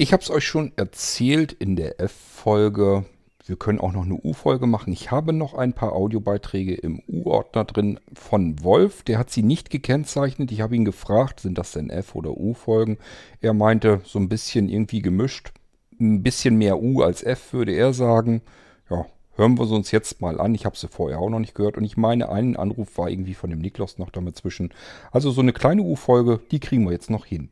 [0.00, 3.04] Ich habe es euch schon erzählt in der F-Folge.
[3.44, 4.92] Wir können auch noch eine U-Folge machen.
[4.92, 9.02] Ich habe noch ein paar Audiobeiträge im U-Ordner drin von Wolf.
[9.02, 10.52] Der hat sie nicht gekennzeichnet.
[10.52, 12.98] Ich habe ihn gefragt, sind das denn F- oder U-Folgen?
[13.40, 15.50] Er meinte, so ein bisschen irgendwie gemischt.
[15.98, 18.42] Ein bisschen mehr U als F, würde er sagen.
[18.88, 19.04] Ja,
[19.34, 20.54] hören wir sie uns jetzt mal an.
[20.54, 21.76] Ich habe sie vorher auch noch nicht gehört.
[21.76, 24.72] Und ich meine, einen Anruf war irgendwie von dem Niklas noch damit zwischen.
[25.10, 27.48] Also so eine kleine U-Folge, die kriegen wir jetzt noch hin.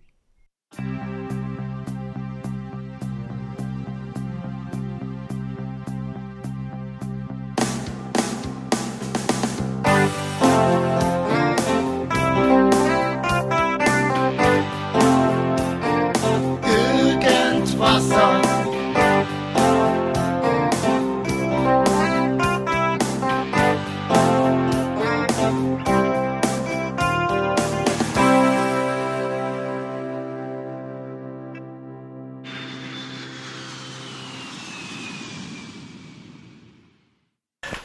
[0.78, 1.25] Irgendwasser.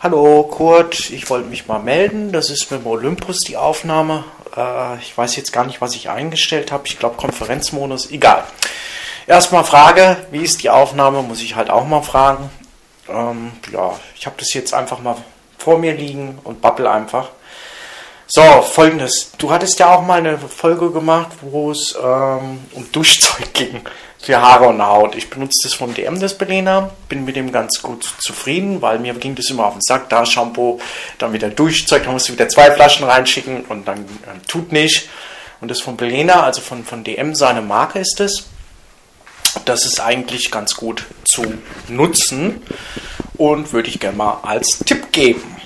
[0.03, 2.31] Hallo Kurt, ich wollte mich mal melden.
[2.31, 4.23] Das ist mit dem Olympus die Aufnahme.
[4.57, 6.88] Äh, ich weiß jetzt gar nicht, was ich eingestellt habe.
[6.88, 8.09] Ich glaube Konferenzmodus.
[8.09, 8.44] Egal.
[9.27, 11.22] Erstmal Frage, wie ist die Aufnahme?
[11.22, 12.49] Muss ich halt auch mal fragen.
[13.07, 15.17] Ähm, ja, ich habe das jetzt einfach mal
[15.59, 17.29] vor mir liegen und babbel einfach.
[18.25, 19.33] So, folgendes.
[19.38, 23.81] Du hattest ja auch mal eine Folge gemacht, wo es ähm, um Duschzeug ging
[24.22, 25.16] für Haare und Haut.
[25.16, 26.91] Ich benutze das von DM, das Belena.
[27.09, 30.09] Bin mit dem ganz gut zufrieden, weil mir ging das immer auf den Sack.
[30.09, 30.80] Da Shampoo,
[31.17, 35.09] dann wieder Duschzeug, dann musst du wieder zwei Flaschen reinschicken und dann äh, tut nicht.
[35.59, 38.45] Und das von Belena, also von, von DM, seine Marke ist es.
[39.66, 41.44] Das ist eigentlich ganz gut zu
[41.88, 42.61] nutzen
[43.38, 45.60] und würde ich gerne mal als Tipp geben.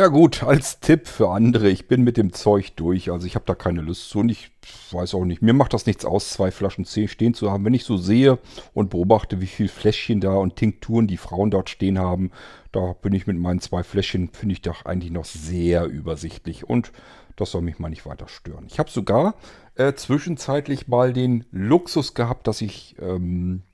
[0.00, 3.44] Ja gut, als Tipp für andere, ich bin mit dem Zeug durch, also ich habe
[3.44, 4.50] da keine Lust zu und ich
[4.92, 7.66] weiß auch nicht, mir macht das nichts aus, zwei Flaschen C stehen zu haben.
[7.66, 8.38] Wenn ich so sehe
[8.72, 12.30] und beobachte, wie viel Fläschchen da und Tinkturen die Frauen dort stehen haben,
[12.72, 16.92] da bin ich mit meinen zwei Fläschchen, finde ich doch eigentlich noch sehr übersichtlich und
[17.36, 18.64] das soll mich mal nicht weiter stören.
[18.70, 19.34] Ich habe sogar
[19.74, 23.64] äh, zwischenzeitlich mal den Luxus gehabt, dass ich ähm,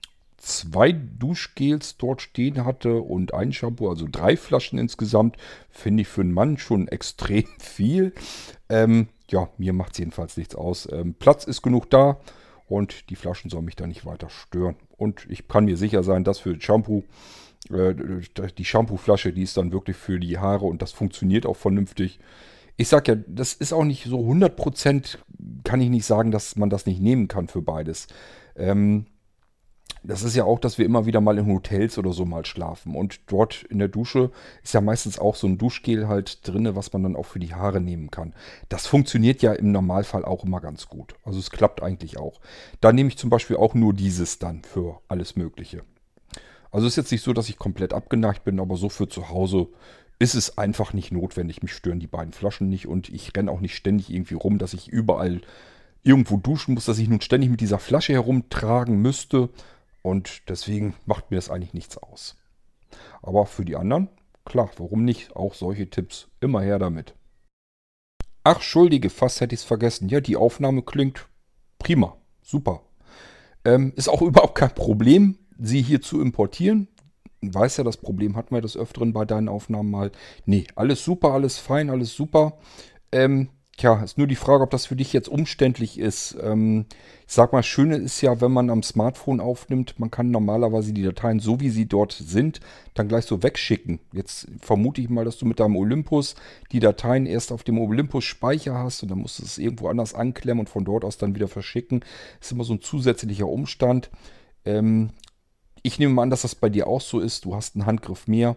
[0.46, 5.36] zwei Duschgels dort stehen hatte und ein Shampoo, also drei Flaschen insgesamt,
[5.70, 8.12] finde ich für einen Mann schon extrem viel.
[8.68, 10.88] Ähm, ja, mir macht es jedenfalls nichts aus.
[10.90, 12.18] Ähm, Platz ist genug da
[12.68, 14.76] und die Flaschen sollen mich da nicht weiter stören.
[14.96, 17.02] Und ich kann mir sicher sein, dass für Shampoo,
[17.70, 17.94] äh,
[18.56, 22.20] die Shampooflasche, die ist dann wirklich für die Haare und das funktioniert auch vernünftig.
[22.76, 25.18] Ich sag ja, das ist auch nicht so 100%,
[25.64, 28.06] kann ich nicht sagen, dass man das nicht nehmen kann für beides.
[28.54, 29.06] Ähm,
[30.06, 32.94] das ist ja auch, dass wir immer wieder mal in Hotels oder so mal schlafen.
[32.94, 34.30] Und dort in der Dusche
[34.62, 37.54] ist ja meistens auch so ein Duschgel halt drin, was man dann auch für die
[37.54, 38.34] Haare nehmen kann.
[38.68, 41.14] Das funktioniert ja im Normalfall auch immer ganz gut.
[41.24, 42.40] Also es klappt eigentlich auch.
[42.80, 45.82] Da nehme ich zum Beispiel auch nur dieses dann für alles Mögliche.
[46.70, 49.28] Also es ist jetzt nicht so, dass ich komplett abgeneigt bin, aber so für zu
[49.30, 49.68] Hause
[50.18, 51.62] ist es einfach nicht notwendig.
[51.62, 54.74] Mich stören die beiden Flaschen nicht und ich renne auch nicht ständig irgendwie rum, dass
[54.74, 55.40] ich überall
[56.02, 59.50] irgendwo duschen muss, dass ich nun ständig mit dieser Flasche herumtragen müsste.
[60.06, 62.36] Und deswegen macht mir das eigentlich nichts aus.
[63.22, 64.08] Aber für die anderen,
[64.44, 65.34] klar, warum nicht?
[65.34, 66.28] Auch solche Tipps.
[66.38, 67.16] Immer her damit.
[68.44, 70.08] Ach, Schuldige, fast hätte ich es vergessen.
[70.08, 71.26] Ja, die Aufnahme klingt
[71.80, 72.16] prima.
[72.40, 72.82] Super.
[73.64, 76.86] Ähm, ist auch überhaupt kein Problem, sie hier zu importieren.
[77.40, 80.12] Weiß ja, das Problem hatten wir des Öfteren bei deinen Aufnahmen mal.
[80.44, 82.58] Nee, alles super, alles fein, alles super.
[83.10, 86.34] Ähm, Tja, ist nur die Frage, ob das für dich jetzt umständlich ist.
[86.42, 86.86] Ähm,
[87.26, 91.02] ich sag mal, Schöne ist ja, wenn man am Smartphone aufnimmt, man kann normalerweise die
[91.02, 92.60] Dateien, so wie sie dort sind,
[92.94, 94.00] dann gleich so wegschicken.
[94.12, 96.36] Jetzt vermute ich mal, dass du mit deinem Olympus
[96.72, 100.60] die Dateien erst auf dem Olympus-Speicher hast und dann musst du es irgendwo anders anklemmen
[100.60, 102.02] und von dort aus dann wieder verschicken.
[102.40, 104.10] Ist immer so ein zusätzlicher Umstand.
[104.64, 105.10] Ähm,
[105.82, 107.44] ich nehme mal an, dass das bei dir auch so ist.
[107.44, 108.56] Du hast einen Handgriff mehr.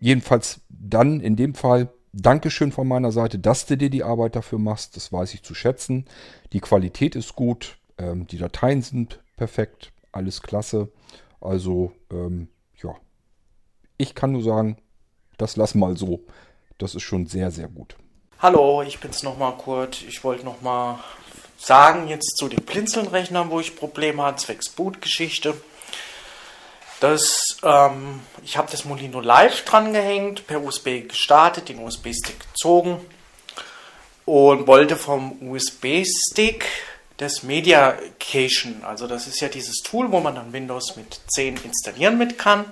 [0.00, 4.58] Jedenfalls dann in dem Fall Dankeschön von meiner Seite, dass du dir die Arbeit dafür
[4.58, 4.96] machst.
[4.96, 6.06] Das weiß ich zu schätzen.
[6.54, 7.76] Die Qualität ist gut.
[7.98, 9.92] Ähm, die Dateien sind perfekt.
[10.12, 10.90] Alles klasse.
[11.42, 12.48] Also, ähm,
[12.82, 12.94] ja.
[13.98, 14.78] Ich kann nur sagen,
[15.36, 16.20] das lass mal so.
[16.78, 17.96] Das ist schon sehr, sehr gut.
[18.38, 20.02] Hallo, ich bin's nochmal Kurt.
[20.08, 20.98] Ich wollte nochmal
[21.58, 25.54] sagen, jetzt zu den Blinzeln-Rechnern, wo ich Probleme hatte, zwecks Bootgeschichte.
[27.00, 33.04] Das, ähm, ich habe das Molino Live dran gehängt, per USB gestartet, den USB-Stick gezogen
[34.24, 36.66] und wollte vom USB-Stick
[37.18, 41.56] das Media Cation, also das ist ja dieses Tool, wo man dann Windows mit 10
[41.64, 42.66] installieren mit kann.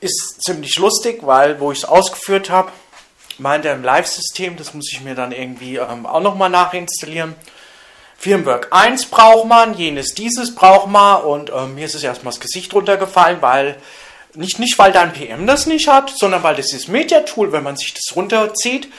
[0.00, 2.72] Ist ziemlich lustig, weil wo ich es ausgeführt habe,
[3.38, 7.34] meint er im Live-System, das muss ich mir dann irgendwie ähm, auch nochmal nachinstallieren.
[8.24, 12.40] Firmwork 1 braucht man, jenes dieses braucht man und äh, mir ist es erstmal das
[12.40, 13.76] Gesicht runtergefallen, weil
[14.32, 17.62] nicht, nicht weil dein PM das nicht hat, sondern weil das ist Media Tool, wenn
[17.62, 18.90] man sich das runterzieht,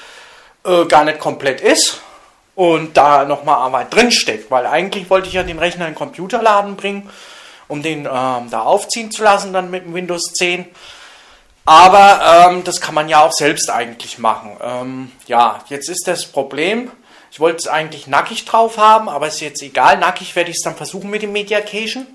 [0.64, 2.02] äh, gar nicht komplett ist
[2.54, 5.98] und da nochmal Arbeit drin steckt, weil eigentlich wollte ich ja den Rechner in den
[5.98, 7.10] Computerladen bringen,
[7.68, 10.68] um den ähm, da aufziehen zu lassen, dann mit Windows 10.
[11.66, 14.56] Aber ähm, das kann man ja auch selbst eigentlich machen.
[14.62, 16.92] Ähm, ja, jetzt ist das Problem,
[17.36, 19.98] ich wollte es eigentlich nackig drauf haben, aber ist jetzt egal.
[19.98, 22.08] Nackig werde ich es dann versuchen mit dem Mediation.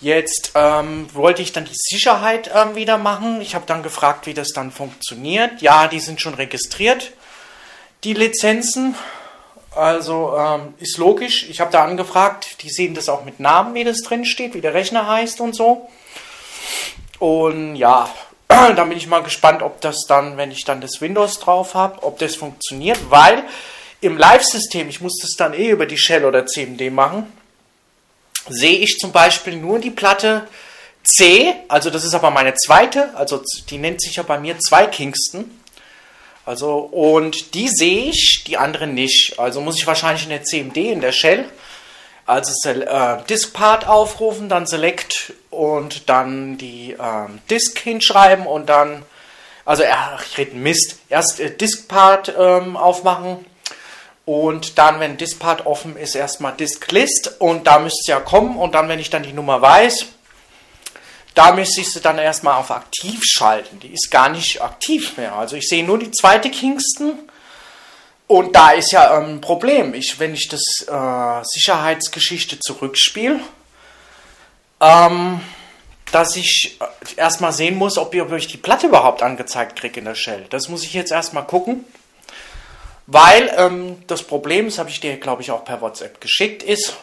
[0.00, 3.40] Jetzt ähm, wollte ich dann die Sicherheit ähm, wieder machen.
[3.40, 5.60] Ich habe dann gefragt, wie das dann funktioniert.
[5.60, 7.10] Ja, die sind schon registriert,
[8.04, 8.94] die Lizenzen.
[9.74, 11.48] Also ähm, ist logisch.
[11.48, 14.60] Ich habe da angefragt, die sehen das auch mit Namen, wie das drin steht, wie
[14.60, 15.88] der Rechner heißt und so.
[17.18, 18.08] Und ja,
[18.46, 22.04] da bin ich mal gespannt, ob das dann, wenn ich dann das Windows drauf habe,
[22.04, 23.42] ob das funktioniert, weil
[24.00, 27.30] im Live-System, ich muss das dann eh über die Shell oder CMD machen,
[28.48, 30.46] sehe ich zum Beispiel nur die Platte
[31.02, 34.86] C, also das ist aber meine zweite, also die nennt sich ja bei mir 2
[34.86, 35.50] Kingston.
[36.46, 39.38] Also, und die sehe ich, die andere nicht.
[39.38, 41.44] Also muss ich wahrscheinlich in der CMD, in der Shell,
[42.26, 49.04] also äh, Disk-Part aufrufen, dann Select und dann die äh, Disk hinschreiben und dann,
[49.64, 53.44] also ach, ich rede Mist, erst äh, Disk-Part ähm, aufmachen
[54.24, 58.74] und dann, wenn Disk-Part offen ist, erstmal Disk-List und da müsste es ja kommen und
[58.74, 60.06] dann, wenn ich dann die Nummer weiß,
[61.34, 63.80] da müsste ich sie dann erstmal auf aktiv schalten.
[63.80, 65.34] Die ist gar nicht aktiv mehr.
[65.34, 67.18] Also ich sehe nur die zweite Kingston
[68.26, 69.94] und da ist ja ein ähm, Problem.
[69.94, 73.40] Ich, wenn ich das äh, Sicherheitsgeschichte zurückspiele,
[74.80, 75.40] ähm,
[76.12, 79.98] dass ich äh, erstmal sehen muss, ob ich, ob ich die Platte überhaupt angezeigt kriege
[79.98, 80.46] in der Shell.
[80.50, 81.84] Das muss ich jetzt erstmal gucken.
[83.12, 86.96] Weil ähm, das Problem, das habe ich dir, glaube ich, auch per WhatsApp geschickt, ist,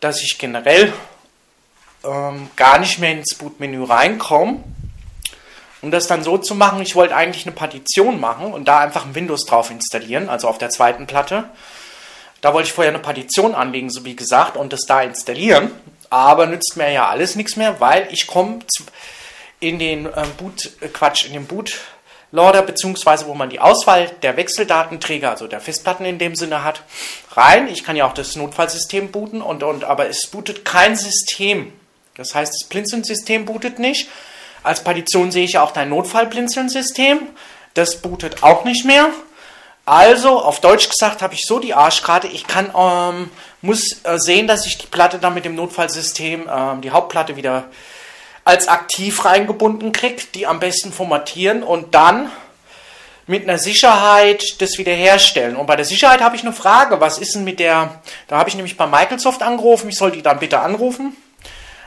[0.00, 0.92] dass ich generell
[2.04, 4.62] ähm, gar nicht mehr ins Bootmenü reinkomme
[5.80, 9.06] um das dann so zu machen, ich wollte eigentlich eine Partition machen und da einfach
[9.06, 11.44] ein Windows drauf installieren, also auf der zweiten Platte.
[12.40, 15.70] Da wollte ich vorher eine Partition anlegen, so wie gesagt, und das da installieren.
[16.10, 18.60] Aber nützt mir ja alles nichts mehr, weil ich komme
[19.60, 21.46] in den ähm, Boot, äh, Quatsch, in den
[22.30, 26.82] Bootloader, beziehungsweise wo man die Auswahl der Wechseldatenträger, also der Festplatten in dem Sinne hat,
[27.32, 27.68] rein.
[27.68, 31.72] Ich kann ja auch das Notfallsystem booten, und, und, aber es bootet kein System.
[32.16, 34.08] Das heißt, das Blinzeln-System bootet nicht.
[34.62, 37.20] Als Partition sehe ich ja auch dein Notfallblinzeln-System.
[37.74, 39.10] Das bootet auch nicht mehr.
[39.86, 42.26] Also, auf Deutsch gesagt, habe ich so die Arschkarte.
[42.26, 43.30] Ich kann, ähm,
[43.62, 47.66] muss äh, sehen, dass ich die Platte dann mit dem Notfallsystem, ähm, die Hauptplatte wieder
[48.48, 52.32] als aktiv reingebunden kriege, die am besten formatieren und dann
[53.26, 55.54] mit einer Sicherheit das wiederherstellen.
[55.54, 56.98] Und bei der Sicherheit habe ich eine Frage.
[56.98, 60.22] Was ist denn mit der, da habe ich nämlich bei Microsoft angerufen, ich soll die
[60.22, 61.14] dann bitte anrufen.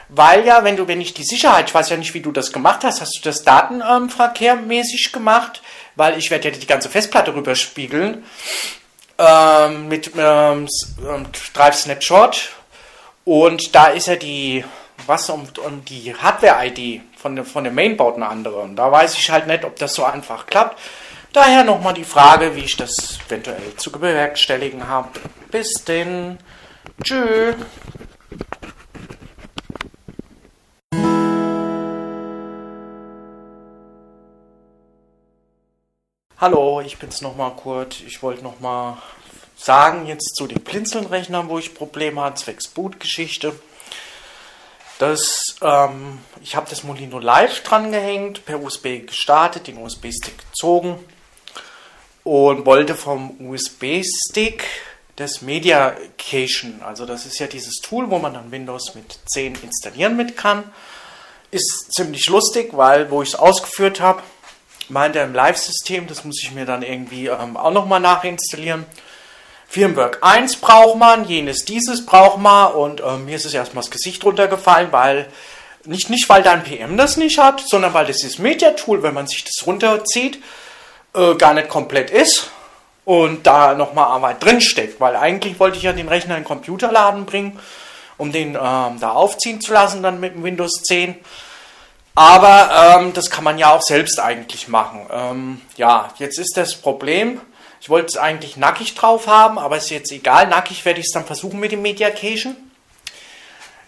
[0.09, 2.53] Weil ja, wenn du, wenn ich die Sicherheit, ich weiß ja nicht, wie du das
[2.53, 5.63] gemacht hast, hast du das datenverkehrmäßig gemacht?
[5.95, 8.23] Weil ich werde ja die ganze Festplatte rüberspiegeln
[9.17, 10.67] ähm, mit ähm,
[11.09, 11.25] ähm,
[11.55, 12.49] Drive Snapshot
[13.25, 14.63] und da ist ja die,
[15.07, 18.59] was um, um die Hardware-ID von, von dem Mainboard eine andere.
[18.59, 20.79] Und da weiß ich halt nicht, ob das so einfach klappt.
[21.33, 25.09] Daher nochmal die Frage, wie ich das eventuell zu bewerkstelligen habe.
[25.49, 26.37] Bis denn.
[27.03, 27.55] Tschüss.
[36.37, 38.01] Hallo, ich bin's nochmal Kurt.
[38.07, 38.97] Ich wollte nochmal
[39.55, 43.53] sagen, jetzt zu den Blinzeln-Rechnern, wo ich Probleme hatte, zwecks Boot-Geschichte.
[45.01, 51.03] Das, ähm, ich habe das Molino Live dran gehängt, per USB gestartet, den USB-Stick gezogen
[52.23, 54.63] und wollte vom USB-Stick
[55.15, 59.55] das Media Cachen, also das ist ja dieses Tool, wo man dann Windows mit 10
[59.63, 60.65] installieren mit kann.
[61.49, 64.21] Ist ziemlich lustig, weil wo ich es ausgeführt habe,
[64.87, 68.85] meint er im Live-System, das muss ich mir dann irgendwie ähm, auch nochmal nachinstallieren.
[69.71, 73.89] Firmwork 1 braucht man, jenes dieses braucht man und ähm, mir ist es erstmal das
[73.89, 75.27] Gesicht runtergefallen, weil
[75.85, 79.13] nicht, nicht weil dein PM das nicht hat, sondern weil das ist Media Tool, wenn
[79.13, 80.43] man sich das runterzieht,
[81.15, 82.51] äh, gar nicht komplett ist
[83.05, 86.47] und da nochmal Arbeit drin steckt, weil eigentlich wollte ich ja den Rechner in den
[86.47, 87.57] Computerladen bringen,
[88.17, 91.15] um den ähm, da aufziehen zu lassen dann mit dem Windows 10.
[92.13, 95.05] Aber ähm, das kann man ja auch selbst eigentlich machen.
[95.13, 97.39] Ähm, ja, jetzt ist das Problem,
[97.81, 100.47] ich wollte es eigentlich nackig drauf haben, aber ist jetzt egal.
[100.47, 102.55] Nackig werde ich es dann versuchen mit dem Mediation.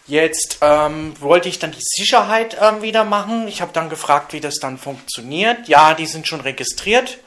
[0.07, 3.47] Jetzt ähm, wollte ich dann die Sicherheit ähm, wieder machen.
[3.47, 5.67] Ich habe dann gefragt, wie das dann funktioniert.
[5.67, 7.19] Ja, die sind schon registriert,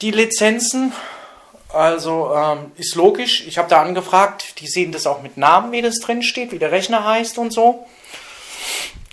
[0.00, 0.94] die Lizenzen.
[1.68, 3.46] Also ähm, ist logisch.
[3.46, 4.60] Ich habe da angefragt.
[4.60, 7.52] Die sehen das auch mit Namen, wie das drin steht, wie der Rechner heißt und
[7.52, 7.86] so.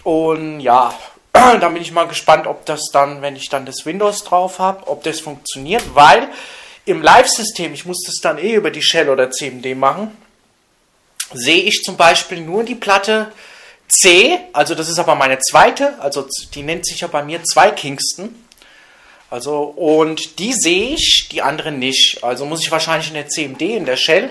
[0.03, 0.93] Und ja,
[1.33, 4.87] da bin ich mal gespannt, ob das dann, wenn ich dann das Windows drauf habe,
[4.87, 6.29] ob das funktioniert, weil
[6.85, 10.15] im Live-System, ich muss das dann eh über die Shell oder CMD machen,
[11.33, 13.31] sehe ich zum Beispiel nur die Platte
[13.87, 17.71] C, also das ist aber meine zweite, also die nennt sich ja bei mir 2
[17.71, 18.35] Kingston.
[19.29, 22.21] Also, und die sehe ich, die anderen nicht.
[22.21, 24.29] Also muss ich wahrscheinlich in der CMD, in der Shell,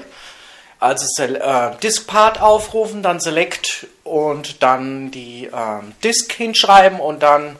[0.79, 7.57] also äh, Disk-Part aufrufen, dann Select und dann die äh, Disk hinschreiben und dann,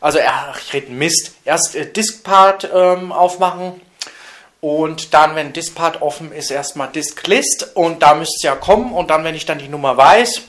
[0.00, 3.80] also ach, ich rede Mist, erst äh, Disk-Part ähm, aufmachen
[4.62, 9.10] und dann, wenn Disk-Part offen ist, erstmal Disk-List und da müsste es ja kommen und
[9.10, 10.42] dann, wenn ich dann die Nummer weiß,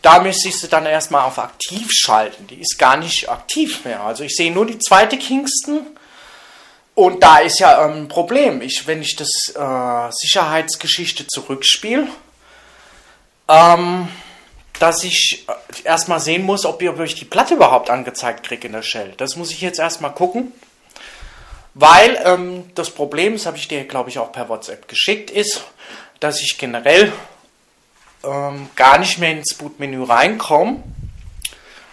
[0.00, 2.46] da müsste ich sie dann erstmal auf aktiv schalten.
[2.46, 4.02] Die ist gar nicht aktiv mehr.
[4.02, 5.84] Also ich sehe nur die zweite Kingston.
[6.94, 8.62] Und da ist ja ein ähm, Problem.
[8.62, 12.06] Ich, wenn ich das äh, Sicherheitsgeschichte zurückspiele,
[13.48, 14.08] ähm,
[14.78, 18.82] dass ich äh, erstmal sehen muss, ob ich die Platte überhaupt angezeigt kriege in der
[18.82, 19.14] Shell.
[19.16, 20.52] Das muss ich jetzt erstmal gucken.
[21.74, 25.64] Weil ähm, das Problem, das habe ich dir, glaube ich, auch per WhatsApp geschickt, ist,
[26.20, 27.12] dass ich generell
[28.24, 30.82] ähm, gar nicht mehr ins Bootmenü reinkomme.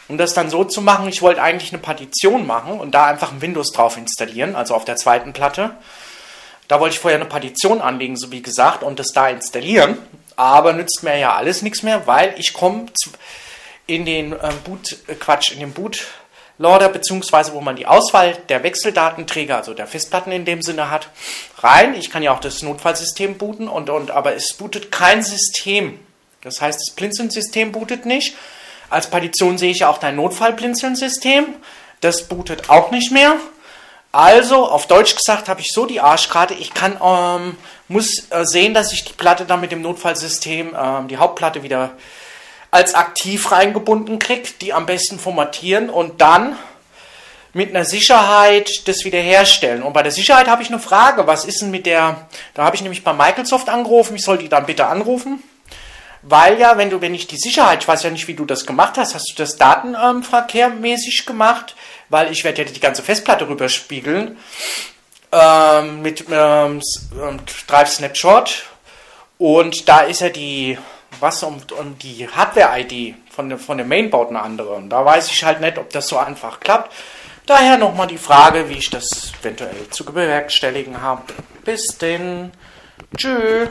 [0.07, 3.31] Um das dann so zu machen, ich wollte eigentlich eine Partition machen und da einfach
[3.31, 5.71] ein Windows drauf installieren, also auf der zweiten Platte.
[6.67, 9.97] Da wollte ich vorher eine Partition anlegen, so wie gesagt, und das da installieren.
[10.35, 12.85] Aber nützt mir ja alles nichts mehr, weil ich komme
[13.87, 15.73] in den ähm, Boot, äh, Quatsch, in den
[16.61, 21.09] Bootloader, beziehungsweise wo man die Auswahl der Wechseldatenträger, also der Festplatten in dem Sinne hat,
[21.59, 21.93] rein.
[21.95, 25.99] Ich kann ja auch das Notfallsystem booten, und, und, aber es bootet kein System
[26.41, 28.35] das heißt, das Blinzeln-System bootet nicht.
[28.89, 31.45] Als Partition sehe ich ja auch dein Notfall-Blinzeln-System.
[32.01, 33.35] Das bootet auch nicht mehr.
[34.11, 36.53] Also, auf Deutsch gesagt, habe ich so die Arschkarte.
[36.55, 37.55] Ich kann, ähm,
[37.87, 41.91] muss äh, sehen, dass ich die Platte dann mit dem Notfallsystem, ähm, die Hauptplatte wieder
[42.71, 46.57] als aktiv reingebunden kriege, die am besten formatieren und dann
[47.53, 49.83] mit einer Sicherheit das wiederherstellen.
[49.83, 51.27] Und bei der Sicherheit habe ich eine Frage.
[51.27, 54.47] Was ist denn mit der, da habe ich nämlich bei Microsoft angerufen, ich soll die
[54.47, 55.43] dann bitte anrufen.
[56.21, 58.65] Weil ja, wenn du, wenn ich die Sicherheit, ich weiß ja nicht, wie du das
[58.65, 61.75] gemacht hast, hast du das datenverkehrmäßig gemacht?
[62.09, 64.37] Weil ich werde ja die ganze Festplatte rüberspiegeln
[65.31, 66.81] ähm, mit ähm,
[67.21, 68.65] ähm, Drive Snapshot
[69.39, 70.77] und da ist ja die,
[71.19, 74.69] was um, um die Hardware-ID von, von der Mainboard eine andere.
[74.73, 76.91] Und da weiß ich halt nicht, ob das so einfach klappt.
[77.45, 81.23] Daher nochmal die Frage, wie ich das eventuell zu bewerkstelligen habe.
[81.65, 82.51] Bis denn.
[83.17, 83.69] Tschüss.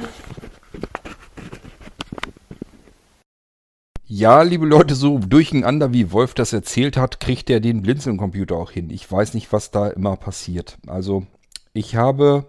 [4.12, 8.72] Ja, liebe Leute, so durcheinander wie Wolf das erzählt hat, kriegt er den Blinzeln-Computer auch
[8.72, 8.90] hin.
[8.90, 10.78] Ich weiß nicht, was da immer passiert.
[10.88, 11.26] Also,
[11.72, 12.46] ich habe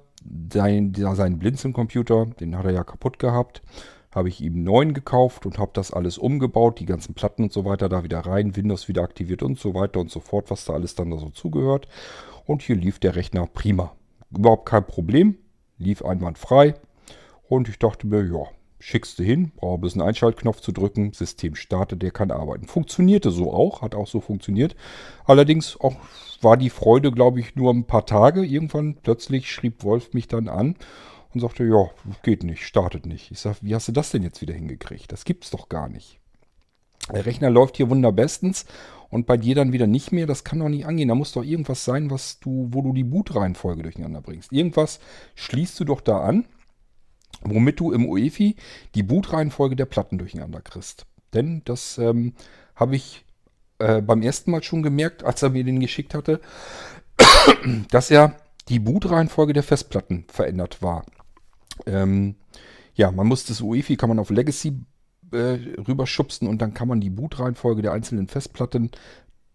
[0.52, 3.62] sein, seinen Blinzeln-Computer, den hat er ja kaputt gehabt,
[4.14, 7.66] habe ich ihm neuen gekauft und habe das alles umgebaut, die ganzen Platten und so
[7.66, 10.74] weiter da wieder rein, Windows wieder aktiviert und so weiter und so fort, was da
[10.74, 11.88] alles dann da so zugehört.
[12.46, 13.96] Und hier lief der Rechner prima.
[14.30, 15.38] Überhaupt kein Problem,
[15.78, 16.76] lief einwandfrei.
[17.48, 18.46] Und ich dachte mir, ja,
[18.80, 22.68] schickst du hin, brauche ein bisschen Einschaltknopf zu drücken, System startet, der kann arbeiten.
[22.68, 24.76] Funktionierte so auch, hat auch so funktioniert.
[25.26, 25.96] Allerdings auch
[26.42, 28.44] war die Freude, glaube ich, nur ein paar Tage.
[28.44, 30.76] Irgendwann plötzlich schrieb Wolf mich dann an
[31.34, 31.90] und sagte, ja,
[32.24, 33.32] geht nicht, startet nicht.
[33.32, 35.12] Ich sage, wie hast du das denn jetzt wieder hingekriegt?
[35.12, 36.20] Das gibt's doch gar nicht.
[37.12, 38.66] Der Rechner läuft hier wunderbestens
[39.10, 40.28] und bei dir dann wieder nicht mehr.
[40.28, 41.10] Das kann doch nicht angehen.
[41.10, 44.54] Da muss doch irgendwas sein, was du, wo du die Bootreihenfolge durcheinander bringst.
[44.54, 45.00] Irgendwas
[45.36, 46.46] schließt du doch da an
[47.44, 48.56] womit du im UEFI
[48.96, 51.06] die Bootreihenfolge der Platten durcheinander kriegst.
[51.34, 52.34] Denn das ähm,
[52.76, 53.26] habe ich
[53.80, 56.42] äh, beim ersten Mal schon gemerkt, als er mir den geschickt hatte,
[57.90, 58.36] dass ja
[58.70, 61.06] die Bootreihenfolge der Festplatten verändert war.
[61.86, 62.36] Ähm,
[62.94, 64.80] ja, man muss das UEFI kann man auf Legacy
[65.32, 68.92] äh, rüberschubsen und dann kann man die Bootreihenfolge der einzelnen Festplatten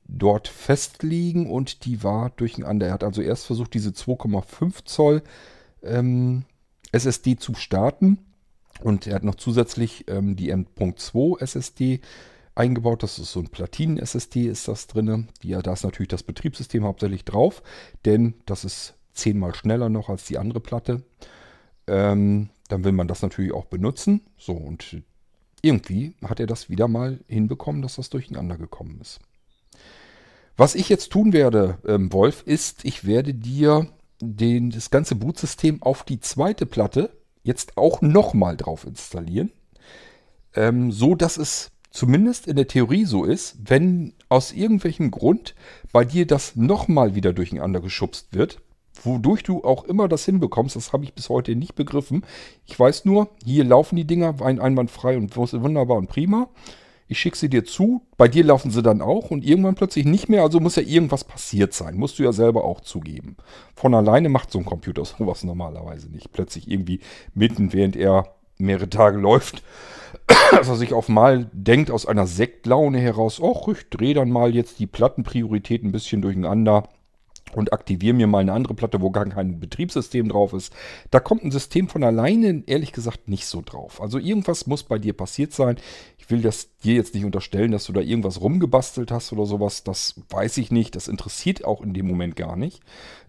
[0.09, 2.87] dort festlegen und die war durcheinander.
[2.87, 5.23] Er hat also erst versucht, diese 2,5 Zoll
[5.83, 6.45] ähm,
[6.93, 8.19] SSD zu starten.
[8.83, 12.01] Und er hat noch zusätzlich ähm, die M.2 SSD
[12.55, 13.03] eingebaut.
[13.03, 15.29] Das ist so ein Platinen-SSD ist das drin.
[15.43, 17.63] da ist natürlich das Betriebssystem hauptsächlich drauf,
[18.05, 21.03] denn das ist zehnmal schneller noch als die andere Platte.
[21.87, 24.23] Ähm, dann will man das natürlich auch benutzen.
[24.37, 25.02] So, und
[25.62, 29.21] irgendwie hat er das wieder mal hinbekommen, dass das durcheinander gekommen ist.
[30.57, 33.88] Was ich jetzt tun werde, ähm, Wolf, ist, ich werde dir
[34.21, 37.11] den, das ganze Bootsystem auf die zweite Platte
[37.43, 39.52] jetzt auch nochmal drauf installieren.
[40.55, 45.55] Ähm, so dass es zumindest in der Theorie so ist, wenn aus irgendwelchem Grund
[45.93, 48.61] bei dir das nochmal wieder durcheinander geschubst wird,
[49.03, 52.25] Wodurch du auch immer das hinbekommst, das habe ich bis heute nicht begriffen.
[52.67, 56.49] Ich weiß nur, hier laufen die Dinger ein einwandfrei und wunderbar und prima.
[57.09, 60.29] Ich schicke sie dir zu, bei dir laufen sie dann auch und irgendwann plötzlich nicht
[60.29, 61.97] mehr, also muss ja irgendwas passiert sein.
[61.97, 63.37] Musst du ja selber auch zugeben.
[63.76, 66.33] Von alleine macht so ein Computer sowas normalerweise nicht.
[66.33, 67.00] Plötzlich irgendwie
[67.35, 69.62] mitten, während er mehrere Tage läuft,
[70.50, 74.55] dass er sich auf mal denkt aus einer Sektlaune heraus, ach, ich drehe dann mal
[74.55, 76.88] jetzt die Plattenpriorität ein bisschen durcheinander
[77.57, 80.75] und aktiviere mir mal eine andere Platte, wo gar kein Betriebssystem drauf ist.
[81.11, 84.03] Da kommt ein System von alleine, ehrlich gesagt, nicht so drauf.
[84.03, 85.77] Also irgendwas muss bei dir passiert sein.
[86.19, 89.85] Ich will das dir jetzt nicht unterstellen, dass du da irgendwas rumgebastelt hast oder sowas.
[89.85, 90.95] Das weiß ich nicht.
[90.97, 92.83] Das interessiert auch in dem Moment gar nicht.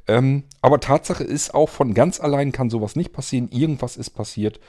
[0.07, 3.50] Ähm, aber Tatsache ist auch, von ganz allein kann sowas nicht passieren.
[3.50, 4.60] Irgendwas ist passiert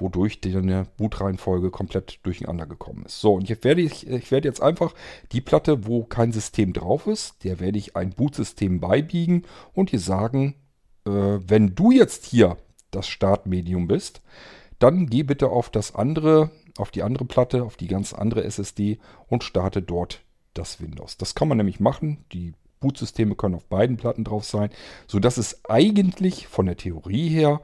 [0.00, 3.20] wodurch deine Bootreihenfolge komplett durcheinander gekommen ist.
[3.20, 4.94] So, und jetzt werde ich, ich werde jetzt einfach
[5.32, 10.00] die Platte, wo kein System drauf ist, der werde ich ein Bootsystem beibiegen und dir
[10.00, 10.54] sagen,
[11.06, 12.56] äh, wenn du jetzt hier
[12.90, 14.22] das Startmedium bist,
[14.78, 18.98] dann geh bitte auf das andere, auf die andere Platte, auf die ganz andere SSD
[19.28, 20.22] und starte dort
[20.54, 21.16] das Windows.
[21.16, 22.24] Das kann man nämlich machen.
[22.32, 24.70] Die Bootsysteme können auf beiden Platten drauf sein,
[25.06, 27.60] sodass es eigentlich von der Theorie her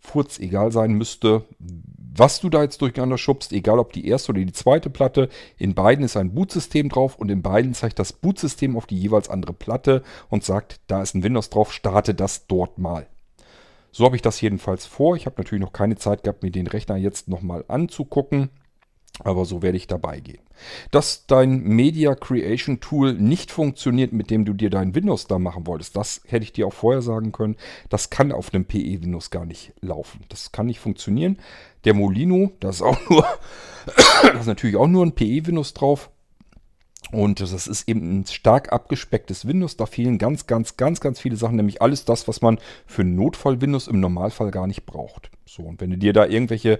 [0.00, 4.40] Furz egal sein müsste, was du da jetzt durcheinander schubst, egal ob die erste oder
[4.40, 5.28] die zweite Platte.
[5.56, 9.28] In beiden ist ein Bootsystem drauf und in beiden zeigt das Bootsystem auf die jeweils
[9.28, 13.06] andere Platte und sagt, da ist ein Windows drauf, starte das dort mal.
[13.92, 15.16] So habe ich das jedenfalls vor.
[15.16, 18.50] Ich habe natürlich noch keine Zeit gehabt, mir den Rechner jetzt nochmal anzugucken.
[19.22, 20.40] Aber so werde ich dabei gehen.
[20.90, 25.66] Dass dein Media Creation Tool nicht funktioniert, mit dem du dir dein Windows da machen
[25.66, 27.56] wolltest, das hätte ich dir auch vorher sagen können.
[27.88, 30.24] Das kann auf einem PE Windows gar nicht laufen.
[30.28, 31.38] Das kann nicht funktionieren.
[31.84, 33.26] Der Molino, da ist auch nur,
[34.22, 36.10] da ist natürlich auch nur ein PE Windows drauf.
[37.12, 39.76] Und das ist eben ein stark abgespecktes Windows.
[39.76, 43.88] Da fehlen ganz, ganz, ganz, ganz viele Sachen, nämlich alles das, was man für Notfall-Windows
[43.88, 45.30] im Normalfall gar nicht braucht.
[45.44, 46.78] So, und wenn du dir da irgendwelche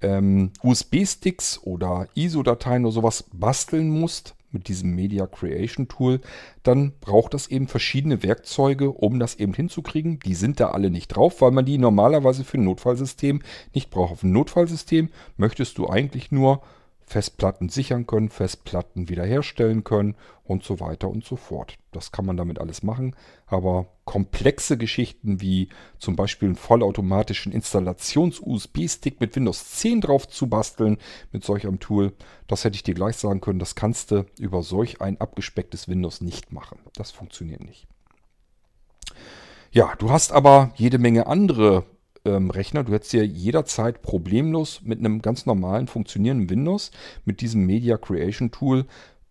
[0.00, 6.20] ähm, USB-Sticks oder ISO-Dateien oder sowas basteln musst mit diesem Media Creation Tool,
[6.62, 10.18] dann braucht das eben verschiedene Werkzeuge, um das eben hinzukriegen.
[10.20, 13.42] Die sind da alle nicht drauf, weil man die normalerweise für ein Notfallsystem
[13.74, 14.12] nicht braucht.
[14.12, 16.62] Auf ein Notfallsystem möchtest du eigentlich nur
[17.06, 21.76] Festplatten sichern können, Festplatten wiederherstellen können und so weiter und so fort.
[21.92, 23.14] Das kann man damit alles machen,
[23.46, 30.96] aber komplexe Geschichten wie zum Beispiel einen vollautomatischen Installations-USB-Stick mit Windows 10 drauf zu basteln
[31.32, 32.14] mit solch einem Tool,
[32.46, 36.22] das hätte ich dir gleich sagen können, das kannst du über solch ein abgespecktes Windows
[36.22, 36.78] nicht machen.
[36.94, 37.86] Das funktioniert nicht.
[39.72, 41.84] Ja, du hast aber jede Menge andere
[42.24, 42.84] ähm, Rechner.
[42.84, 46.92] Du hättest ja jederzeit problemlos mit einem ganz normalen funktionierenden Windows
[47.24, 48.86] mit diesem Media Creation Tool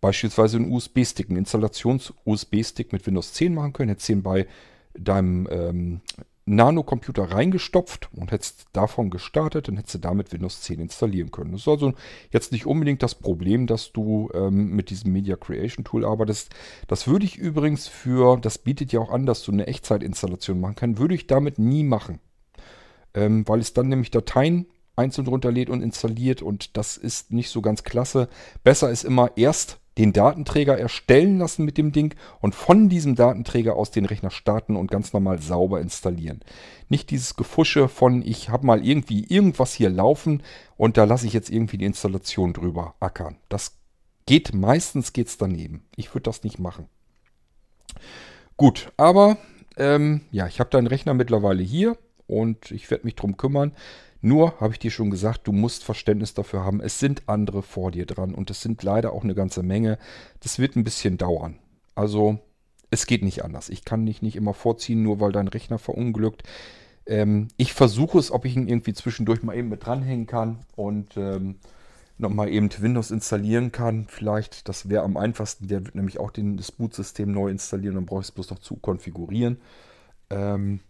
[0.06, 3.88] beispielsweise einen USB-Stick, einen Installations-USB-Stick mit Windows 10 machen können.
[3.88, 4.46] Hättest den bei
[4.94, 6.00] deinem ähm,
[6.44, 11.52] Nano-Computer reingestopft und hättest davon gestartet, dann hättest du damit Windows 10 installieren können.
[11.52, 11.92] Das ist also
[12.30, 16.54] jetzt nicht unbedingt das Problem, dass du ähm, mit diesem Media Creation Tool arbeitest.
[16.86, 20.76] Das würde ich übrigens für, das bietet ja auch an, dass du eine Echtzeitinstallation machen
[20.76, 22.20] kannst, würde ich damit nie machen
[23.16, 27.60] ähm, weil es dann nämlich Dateien einzeln runterlädt und installiert und das ist nicht so
[27.60, 28.28] ganz klasse.
[28.62, 33.76] Besser ist immer erst den Datenträger erstellen lassen mit dem Ding und von diesem Datenträger
[33.76, 36.40] aus den Rechner starten und ganz normal sauber installieren.
[36.88, 40.42] Nicht dieses Gefusche von, ich habe mal irgendwie irgendwas hier laufen
[40.76, 43.36] und da lasse ich jetzt irgendwie die Installation drüber ackern.
[43.48, 43.78] Das
[44.26, 45.84] geht, meistens geht's daneben.
[45.96, 46.88] Ich würde das nicht machen.
[48.56, 49.38] Gut, aber
[49.76, 53.72] ähm, ja, ich habe deinen Rechner mittlerweile hier und ich werde mich drum kümmern.
[54.20, 56.80] Nur habe ich dir schon gesagt, du musst Verständnis dafür haben.
[56.80, 59.98] Es sind andere vor dir dran und es sind leider auch eine ganze Menge.
[60.40, 61.58] Das wird ein bisschen dauern.
[61.94, 62.38] Also
[62.90, 63.68] es geht nicht anders.
[63.68, 66.42] Ich kann dich nicht immer vorziehen, nur weil dein Rechner verunglückt.
[67.06, 71.16] Ähm, ich versuche es, ob ich ihn irgendwie zwischendurch mal eben mit dranhängen kann und
[71.16, 71.56] ähm,
[72.18, 74.06] nochmal eben Windows installieren kann.
[74.08, 75.68] Vielleicht, das wäre am einfachsten.
[75.68, 77.94] Der wird nämlich auch den, das Bootsystem neu installieren.
[77.94, 79.58] Dann brauche ich es bloß noch zu konfigurieren.
[80.30, 80.80] Ähm,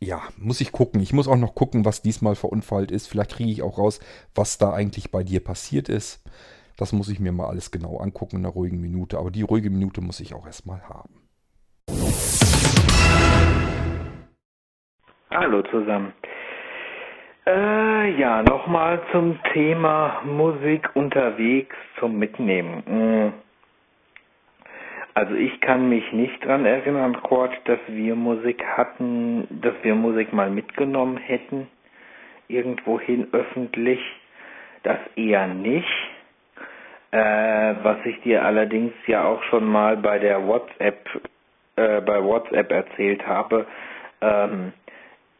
[0.00, 1.00] ja, muss ich gucken.
[1.00, 3.06] Ich muss auch noch gucken, was diesmal verunfallt ist.
[3.06, 4.00] Vielleicht kriege ich auch raus,
[4.34, 6.22] was da eigentlich bei dir passiert ist.
[6.76, 9.18] Das muss ich mir mal alles genau angucken in einer ruhigen Minute.
[9.18, 11.14] Aber die ruhige Minute muss ich auch erstmal haben.
[15.30, 16.12] Hallo zusammen.
[17.46, 23.32] Äh, ja, nochmal zum Thema Musik unterwegs zum Mitnehmen.
[25.16, 30.34] Also ich kann mich nicht dran erinnern, Kurt, dass wir Musik hatten, dass wir Musik
[30.34, 31.68] mal mitgenommen hätten,
[32.48, 33.98] irgendwohin öffentlich.
[34.82, 35.88] Das eher nicht.
[37.12, 37.18] Äh,
[37.82, 41.08] was ich dir allerdings ja auch schon mal bei der WhatsApp
[41.76, 43.64] äh, bei WhatsApp erzählt habe,
[44.20, 44.74] ähm,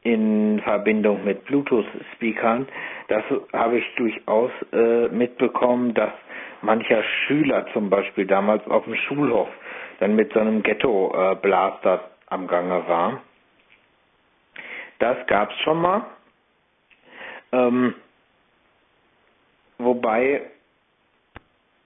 [0.04, 2.66] in Verbindung mit Bluetooth-Speakern,
[3.08, 6.12] das habe ich durchaus äh, mitbekommen, dass
[6.62, 9.48] mancher Schüler zum Beispiel damals auf dem Schulhof
[10.00, 13.22] dann mit so einem Ghetto-Blaster am Gange war.
[14.98, 16.02] Das gab's schon mal.
[17.52, 17.94] Ähm,
[19.78, 20.42] wobei,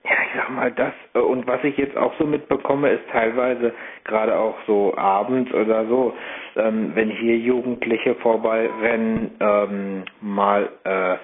[0.04, 3.74] ja, ich sag mal, das, äh, und was ich jetzt auch so mitbekomme, ist teilweise
[4.04, 6.14] gerade auch so abends oder so,
[6.56, 11.16] ähm, wenn hier Jugendliche vorbeirennen, ähm, mal äh,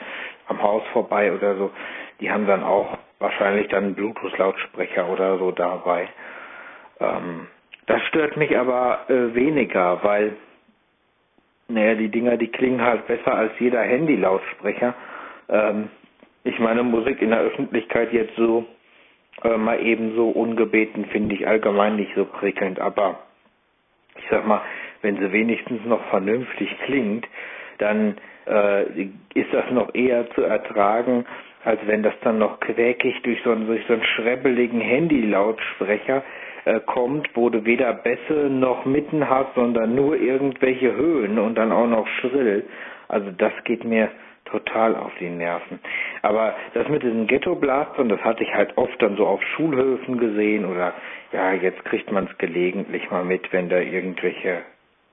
[0.48, 1.70] am Haus vorbei oder so,
[2.20, 6.08] die haben dann auch wahrscheinlich dann Bluetooth-Lautsprecher oder so dabei.
[7.00, 7.46] Ähm,
[7.86, 10.36] das stört mich aber äh, weniger, weil
[11.68, 14.94] naja, die Dinger, die klingen halt besser als jeder Handy-Lautsprecher.
[15.48, 15.90] Ähm,
[16.44, 18.64] ich meine, Musik in der Öffentlichkeit jetzt so
[19.42, 23.18] äh, mal eben so ungebeten finde ich allgemein nicht so prickelnd, aber
[24.16, 24.62] ich sag mal,
[25.02, 27.26] wenn sie wenigstens noch vernünftig klingt,
[27.78, 28.84] dann äh,
[29.34, 31.26] ist das noch eher zu ertragen,
[31.66, 36.22] als wenn das dann noch quäkig durch so einen, durch so einen schrebbeligen Handy-Lautsprecher
[36.64, 41.72] äh, kommt, wo du weder Bässe noch Mitten hast, sondern nur irgendwelche Höhen und dann
[41.72, 42.64] auch noch schrill.
[43.08, 44.10] Also das geht mir
[44.44, 45.80] total auf die Nerven.
[46.22, 50.66] Aber das mit diesen Ghetto-Blastern, das hatte ich halt oft dann so auf Schulhöfen gesehen
[50.66, 50.94] oder
[51.32, 54.62] ja, jetzt kriegt man es gelegentlich mal mit, wenn da irgendwelche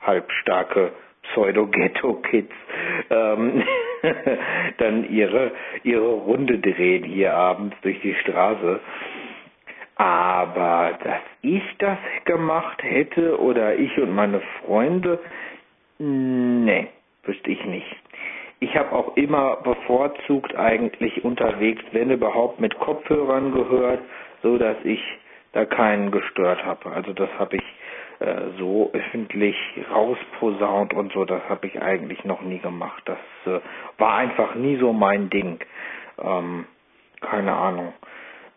[0.02, 0.92] halbstarke
[1.24, 2.54] Pseudo-Ghetto-Kids
[3.10, 3.64] ähm,
[4.78, 5.52] dann ihre,
[5.84, 8.80] ihre Runde drehen hier abends durch die Straße.
[9.96, 15.20] Aber dass ich das gemacht hätte oder ich und meine Freunde,
[16.00, 16.88] nee,
[17.24, 17.96] wüsste ich nicht.
[18.60, 24.00] Ich habe auch immer bevorzugt eigentlich unterwegs, wenn überhaupt, mit Kopfhörern gehört,
[24.42, 25.02] so dass ich
[25.52, 26.92] da keinen gestört habe.
[26.92, 27.64] Also das habe ich
[28.58, 29.56] so öffentlich
[29.92, 33.04] rausposaunt und so, das habe ich eigentlich noch nie gemacht.
[33.06, 33.60] Das äh,
[33.98, 35.60] war einfach nie so mein Ding.
[36.22, 36.66] Ähm,
[37.22, 37.94] keine Ahnung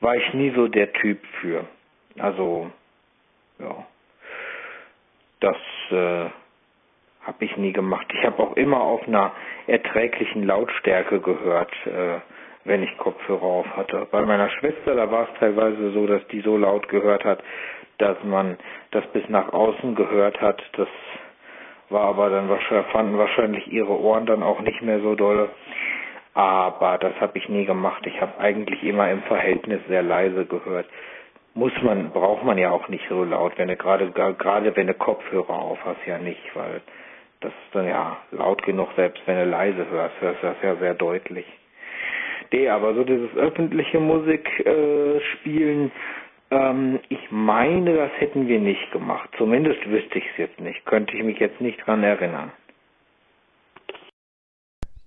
[0.00, 1.64] war ich nie so der Typ für.
[2.18, 2.70] Also,
[3.58, 3.86] ja,
[5.40, 5.56] das
[5.90, 6.30] äh,
[7.22, 8.06] habe ich nie gemacht.
[8.12, 9.32] Ich habe auch immer auf einer
[9.66, 12.20] erträglichen Lautstärke gehört, äh,
[12.64, 14.06] wenn ich Kopfhörer auf hatte.
[14.10, 17.42] Bei meiner Schwester, da war es teilweise so, dass die so laut gehört hat,
[17.98, 18.56] dass man
[18.90, 20.62] das bis nach außen gehört hat.
[20.76, 20.88] Das
[21.90, 25.50] war aber dann wahrscheinlich, fanden wahrscheinlich ihre Ohren dann auch nicht mehr so dolle.
[26.34, 28.06] Aber das habe ich nie gemacht.
[28.06, 30.86] Ich habe eigentlich immer im Verhältnis sehr leise gehört.
[31.54, 34.92] Muss man, braucht man ja auch nicht so laut, wenn du gerade gerade wenn du
[34.92, 36.82] Kopfhörer auf hast, ja nicht, weil
[37.40, 40.76] das ist dann ja laut genug, selbst wenn du leise hörst, hörst du das ja
[40.76, 41.46] sehr deutlich.
[42.52, 45.20] Nee, aber so dieses öffentliche Musik äh,
[46.50, 49.28] ähm, ich meine, das hätten wir nicht gemacht.
[49.36, 50.84] Zumindest wüsste ich es jetzt nicht.
[50.84, 52.52] Könnte ich mich jetzt nicht dran erinnern.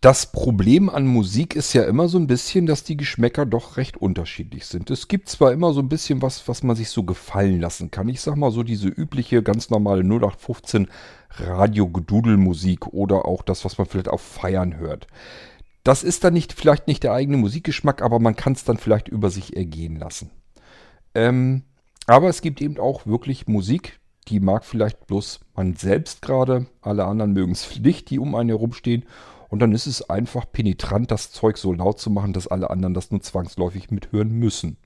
[0.01, 3.97] Das Problem an Musik ist ja immer so ein bisschen, dass die Geschmäcker doch recht
[3.97, 4.89] unterschiedlich sind.
[4.89, 8.07] Es gibt zwar immer so ein bisschen was, was man sich so gefallen lassen kann.
[8.07, 10.87] Ich sag mal so diese übliche, ganz normale 0815
[11.31, 15.07] Radio-Gedudelmusik oder auch das, was man vielleicht auf Feiern hört.
[15.83, 19.09] Das ist dann nicht, vielleicht nicht der eigene Musikgeschmack, aber man kann es dann vielleicht
[19.09, 20.31] über sich ergehen lassen.
[21.15, 21.63] Ähm,
[22.07, 27.05] aber es gibt eben auch wirklich Musik, die mag vielleicht bloß man selbst gerade, alle
[27.05, 29.05] anderen mögen es nicht, die um einen herumstehen.
[29.49, 32.93] Und dann ist es einfach penetrant, das Zeug so laut zu machen, dass alle anderen
[32.93, 34.77] das nur zwangsläufig mithören müssen.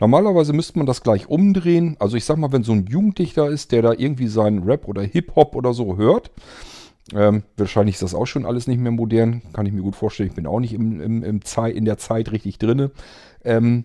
[0.00, 1.96] Normalerweise müsste man das gleich umdrehen.
[1.98, 5.02] Also ich sag mal, wenn so ein Jugendlicher ist, der da irgendwie seinen Rap oder
[5.02, 6.30] Hip-Hop oder so hört,
[7.12, 10.30] ähm, wahrscheinlich ist das auch schon alles nicht mehr modern, kann ich mir gut vorstellen.
[10.30, 11.40] Ich bin auch nicht im, im, im
[11.74, 12.90] in der Zeit richtig drinne.
[13.44, 13.84] Ähm,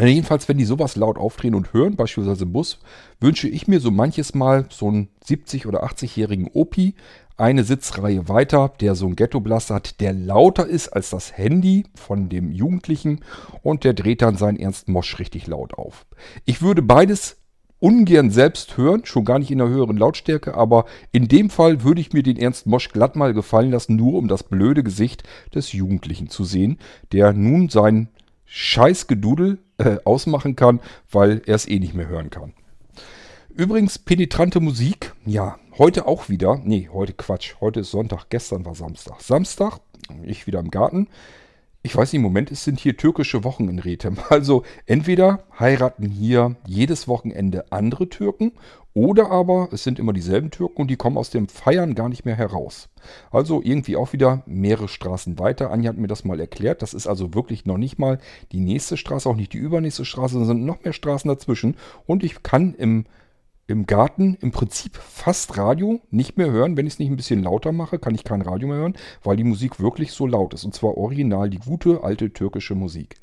[0.00, 2.78] jedenfalls, wenn die sowas laut aufdrehen und hören, beispielsweise im Bus,
[3.20, 6.94] wünsche ich mir so manches Mal so einen 70- oder 80-jährigen Opi,
[7.36, 12.28] eine Sitzreihe weiter, der so ein Ghetto-Blaster hat, der lauter ist als das Handy von
[12.28, 13.20] dem Jugendlichen
[13.62, 16.06] und der dreht dann seinen Ernst Mosch richtig laut auf.
[16.44, 17.36] Ich würde beides
[17.80, 22.00] ungern selbst hören, schon gar nicht in der höheren Lautstärke, aber in dem Fall würde
[22.00, 25.72] ich mir den Ernst Mosch glatt mal gefallen lassen, nur um das blöde Gesicht des
[25.72, 26.78] Jugendlichen zu sehen,
[27.12, 28.08] der nun sein
[28.56, 30.78] Scheißgedudel äh, ausmachen kann,
[31.10, 32.52] weil er es eh nicht mehr hören kann.
[33.52, 36.60] Übrigens, penetrante Musik, ja, heute auch wieder.
[36.62, 37.56] Nee, heute Quatsch.
[37.60, 39.20] Heute ist Sonntag, gestern war Samstag.
[39.20, 39.80] Samstag,
[40.22, 41.08] ich wieder im Garten.
[41.82, 44.18] Ich weiß nicht, im Moment es sind hier türkische Wochen in Rethem.
[44.30, 48.52] Also entweder heiraten hier jedes Wochenende andere Türken
[48.94, 52.24] oder aber es sind immer dieselben Türken und die kommen aus dem Feiern gar nicht
[52.24, 52.88] mehr heraus.
[53.32, 55.72] Also irgendwie auch wieder mehrere Straßen weiter.
[55.72, 56.80] Anja hat mir das mal erklärt.
[56.80, 58.18] Das ist also wirklich noch nicht mal
[58.52, 61.76] die nächste Straße, auch nicht die übernächste Straße, sondern noch mehr Straßen dazwischen.
[62.06, 63.04] Und ich kann im
[63.66, 66.76] im Garten im Prinzip fast Radio nicht mehr hören.
[66.76, 69.36] Wenn ich es nicht ein bisschen lauter mache, kann ich kein Radio mehr hören, weil
[69.36, 70.64] die Musik wirklich so laut ist.
[70.64, 73.16] Und zwar original die gute alte türkische Musik.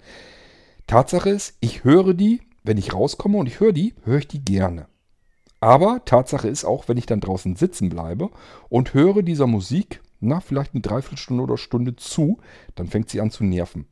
[0.88, 4.43] Tatsache ist, ich höre die, wenn ich rauskomme und ich höre die, höre ich die
[4.43, 4.88] gerne.
[5.62, 8.30] Aber Tatsache ist auch, wenn ich dann draußen sitzen bleibe
[8.67, 12.39] und höre dieser Musik, na, vielleicht eine Dreiviertelstunde oder Stunde zu,
[12.76, 13.86] dann fängt sie an zu nerven.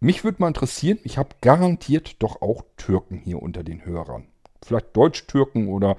[0.00, 4.26] Mich würde mal interessieren, ich habe garantiert doch auch Türken hier unter den Hörern
[4.64, 5.96] vielleicht Deutsch-Türken oder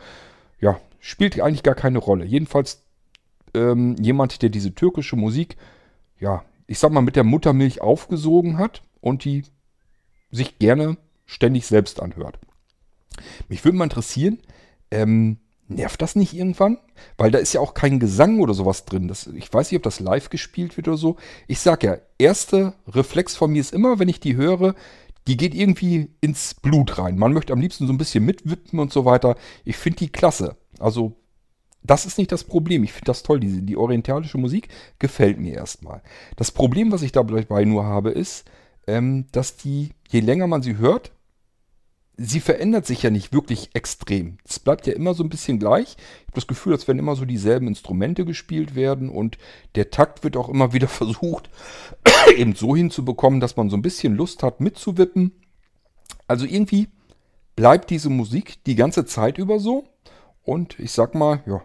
[0.59, 2.25] ja, spielt eigentlich gar keine Rolle.
[2.25, 2.83] Jedenfalls
[3.53, 5.57] ähm, jemand, der diese türkische Musik,
[6.19, 9.43] ja, ich sag mal, mit der Muttermilch aufgesogen hat und die
[10.31, 12.39] sich gerne ständig selbst anhört.
[13.47, 14.39] Mich würde mal interessieren,
[14.93, 16.77] ähm, nervt das nicht irgendwann?
[17.17, 19.07] Weil da ist ja auch kein Gesang oder sowas drin.
[19.07, 21.17] Das, ich weiß nicht, ob das live gespielt wird oder so.
[21.47, 24.75] Ich sag ja, erster Reflex von mir ist immer, wenn ich die höre,
[25.27, 27.17] die geht irgendwie ins Blut rein.
[27.17, 29.35] Man möchte am liebsten so ein bisschen mitwippen und so weiter.
[29.63, 30.57] Ich finde die klasse.
[30.79, 31.15] Also,
[31.81, 32.83] das ist nicht das Problem.
[32.83, 33.39] Ich finde das toll.
[33.39, 34.67] Die, die orientalische Musik
[34.99, 36.01] gefällt mir erstmal.
[36.35, 38.45] Das Problem, was ich dabei nur habe, ist,
[38.85, 41.11] ähm, dass die, je länger man sie hört,
[42.17, 44.37] sie verändert sich ja nicht wirklich extrem.
[44.47, 45.95] Es bleibt ja immer so ein bisschen gleich.
[45.97, 49.37] Ich habe das Gefühl, als wenn immer so dieselben Instrumente gespielt werden und
[49.75, 51.49] der Takt wird auch immer wieder versucht,
[52.35, 55.31] eben so hinzubekommen, dass man so ein bisschen Lust hat mitzuwippen.
[56.27, 56.87] Also irgendwie
[57.55, 59.85] bleibt diese Musik die ganze Zeit über so.
[60.43, 61.61] Und ich sag mal, ja,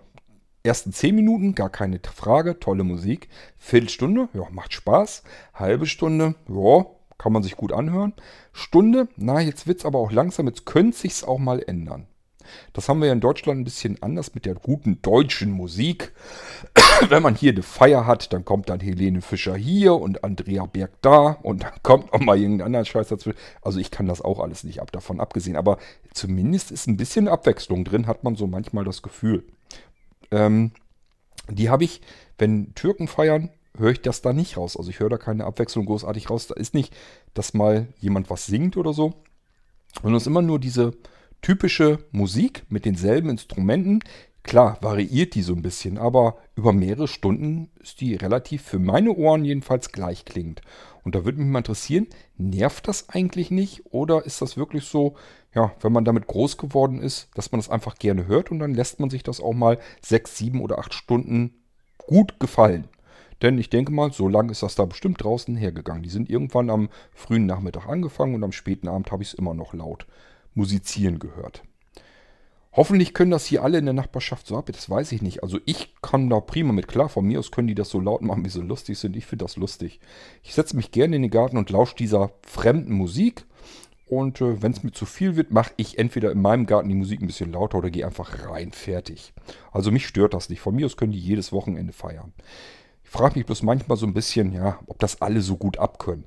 [0.62, 3.28] ersten 10 Minuten, gar keine Frage, tolle Musik.
[3.56, 5.24] Viertelstunde, ja, macht Spaß.
[5.54, 6.86] Halbe Stunde, ja,
[7.18, 8.14] kann man sich gut anhören.
[8.52, 12.06] Stunde, na, jetzt wird es aber auch langsam, jetzt könnte sich's auch mal ändern.
[12.72, 16.12] Das haben wir ja in Deutschland ein bisschen anders mit der guten deutschen Musik.
[17.08, 20.92] Wenn man hier eine Feier hat, dann kommt dann Helene Fischer hier und Andrea Berg
[21.02, 23.32] da und dann kommt auch mal irgendein anderer Scheiß dazu.
[23.62, 25.56] Also ich kann das auch alles nicht ab, davon abgesehen.
[25.56, 25.78] Aber
[26.12, 29.44] zumindest ist ein bisschen Abwechslung drin, hat man so manchmal das Gefühl.
[30.30, 30.72] Ähm,
[31.50, 32.02] die habe ich,
[32.36, 34.76] wenn Türken feiern, höre ich das da nicht raus.
[34.76, 36.46] Also ich höre da keine Abwechslung großartig raus.
[36.46, 36.94] Da ist nicht,
[37.34, 39.14] dass mal jemand was singt oder so.
[40.02, 40.92] Und es ist immer nur diese
[41.42, 44.00] typische Musik mit denselben Instrumenten.
[44.42, 49.12] Klar, variiert die so ein bisschen, aber über mehrere Stunden ist die relativ für meine
[49.12, 50.62] Ohren jedenfalls gleich klingt.
[51.04, 53.82] Und da würde mich mal interessieren, nervt das eigentlich nicht?
[53.86, 55.16] Oder ist das wirklich so,
[55.54, 58.74] ja, wenn man damit groß geworden ist, dass man das einfach gerne hört und dann
[58.74, 61.62] lässt man sich das auch mal sechs, sieben oder acht Stunden
[61.98, 62.88] gut gefallen?
[63.42, 66.02] Denn ich denke mal, so lange ist das da bestimmt draußen hergegangen.
[66.02, 69.54] Die sind irgendwann am frühen Nachmittag angefangen und am späten Abend habe ich es immer
[69.54, 70.06] noch laut
[70.54, 71.62] musizieren gehört.
[72.72, 74.66] Hoffentlich können das hier alle in der Nachbarschaft so ab.
[74.66, 75.42] Das weiß ich nicht.
[75.42, 77.08] Also ich kann da prima mit klar.
[77.08, 79.16] Von mir aus können die das so laut machen, wie sie lustig sind.
[79.16, 80.00] Ich finde das lustig.
[80.42, 83.46] Ich setze mich gerne in den Garten und lausche dieser fremden Musik.
[84.06, 86.94] Und äh, wenn es mir zu viel wird, mache ich entweder in meinem Garten die
[86.94, 88.72] Musik ein bisschen lauter oder gehe einfach rein.
[88.72, 89.32] Fertig.
[89.72, 90.60] Also mich stört das nicht.
[90.60, 92.32] Von mir aus können die jedes Wochenende feiern.
[93.08, 96.26] Ich frage mich bloß manchmal so ein bisschen, ja, ob das alle so gut abkönnen.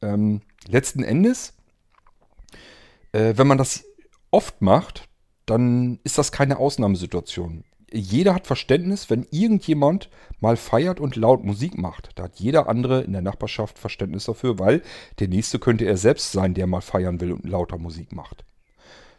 [0.00, 1.54] Ähm, letzten Endes,
[3.10, 3.84] äh, wenn man das
[4.30, 5.08] oft macht,
[5.44, 7.64] dann ist das keine Ausnahmesituation.
[7.92, 12.10] Jeder hat Verständnis, wenn irgendjemand mal feiert und laut Musik macht.
[12.14, 14.82] Da hat jeder andere in der Nachbarschaft Verständnis dafür, weil
[15.18, 18.44] der nächste könnte er selbst sein, der mal feiern will und lauter Musik macht.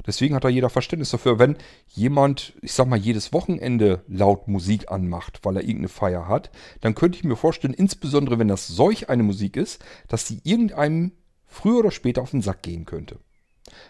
[0.05, 4.91] Deswegen hat da jeder Verständnis dafür, wenn jemand, ich sag mal, jedes Wochenende laut Musik
[4.91, 9.09] anmacht, weil er irgendeine Feier hat, dann könnte ich mir vorstellen, insbesondere wenn das solch
[9.09, 11.11] eine Musik ist, dass sie irgendeinem
[11.47, 13.19] früher oder später auf den Sack gehen könnte.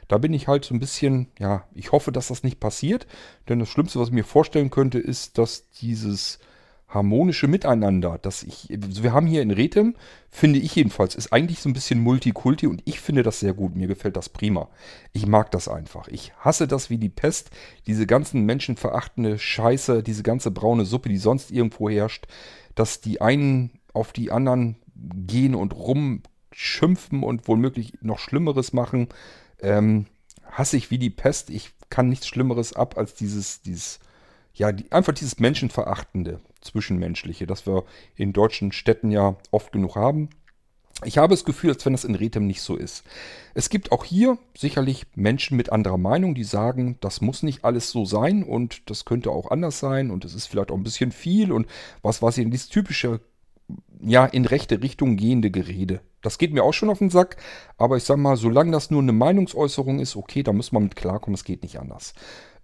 [0.07, 3.07] Da bin ich halt so ein bisschen, ja, ich hoffe, dass das nicht passiert,
[3.49, 6.39] denn das Schlimmste, was ich mir vorstellen könnte, ist, dass dieses
[6.93, 9.95] harmonische Miteinander, dass ich, also wir haben hier in Rethem,
[10.29, 13.75] finde ich jedenfalls, ist eigentlich so ein bisschen Multikulti und ich finde das sehr gut.
[13.75, 14.69] Mir gefällt das prima.
[15.13, 16.07] Ich mag das einfach.
[16.09, 17.49] Ich hasse das wie die Pest.
[17.87, 22.27] Diese ganzen menschenverachtende Scheiße, diese ganze braune Suppe, die sonst irgendwo herrscht,
[22.75, 29.07] dass die einen auf die anderen gehen und rumschimpfen und womöglich noch Schlimmeres machen,
[29.61, 30.07] ähm,
[30.49, 31.49] hasse ich wie die Pest.
[31.49, 33.99] Ich kann nichts Schlimmeres ab als dieses, dieses,
[34.53, 36.41] ja, die, einfach dieses Menschenverachtende.
[36.61, 37.83] Zwischenmenschliche, das wir
[38.15, 40.29] in deutschen Städten ja oft genug haben.
[41.03, 43.03] Ich habe das Gefühl, als wenn das in Rethem nicht so ist.
[43.55, 47.89] Es gibt auch hier sicherlich Menschen mit anderer Meinung, die sagen, das muss nicht alles
[47.89, 51.11] so sein und das könnte auch anders sein und es ist vielleicht auch ein bisschen
[51.11, 51.65] viel und
[52.03, 53.19] was weiß ich, dieses typische,
[53.99, 56.01] ja, in rechte Richtung gehende Gerede.
[56.21, 57.37] Das geht mir auch schon auf den Sack,
[57.77, 60.95] aber ich sag mal, solange das nur eine Meinungsäußerung ist, okay, da muss man mit
[60.95, 62.13] klarkommen, es geht nicht anders.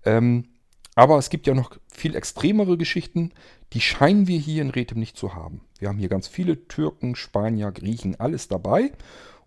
[0.05, 0.49] Ähm,
[0.93, 3.31] aber es gibt ja noch viel extremere Geschichten,
[3.73, 5.61] die scheinen wir hier in Rethem nicht zu haben.
[5.79, 8.91] Wir haben hier ganz viele Türken, Spanier, Griechen, alles dabei.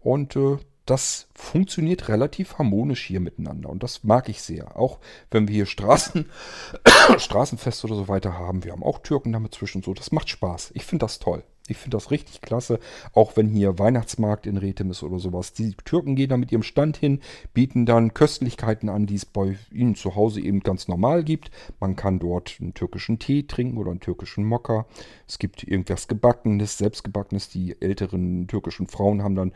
[0.01, 3.69] Und äh, das funktioniert relativ harmonisch hier miteinander.
[3.71, 4.77] Und das mag ich sehr.
[4.77, 4.99] Auch
[5.31, 6.27] wenn wir hier Straßen,
[7.19, 8.65] Straßenfeste oder so weiter haben.
[8.65, 9.95] Wir haben auch Türken damit zwischen so.
[9.95, 10.73] Das macht Spaß.
[10.75, 11.45] Ich finde das toll.
[11.71, 12.79] Ich finde das richtig klasse.
[13.13, 15.53] Auch wenn hier Weihnachtsmarkt in Rethem ist oder sowas.
[15.53, 17.21] Die Türken gehen da mit ihrem Stand hin,
[17.55, 21.51] bieten dann Köstlichkeiten an, die es bei ihnen zu Hause eben ganz normal gibt.
[21.79, 24.87] Man kann dort einen türkischen Tee trinken oder einen türkischen Mokka.
[25.29, 27.49] Es gibt irgendwas Gebackenes, selbstgebackenes.
[27.49, 29.53] Die älteren türkischen Frauen haben dann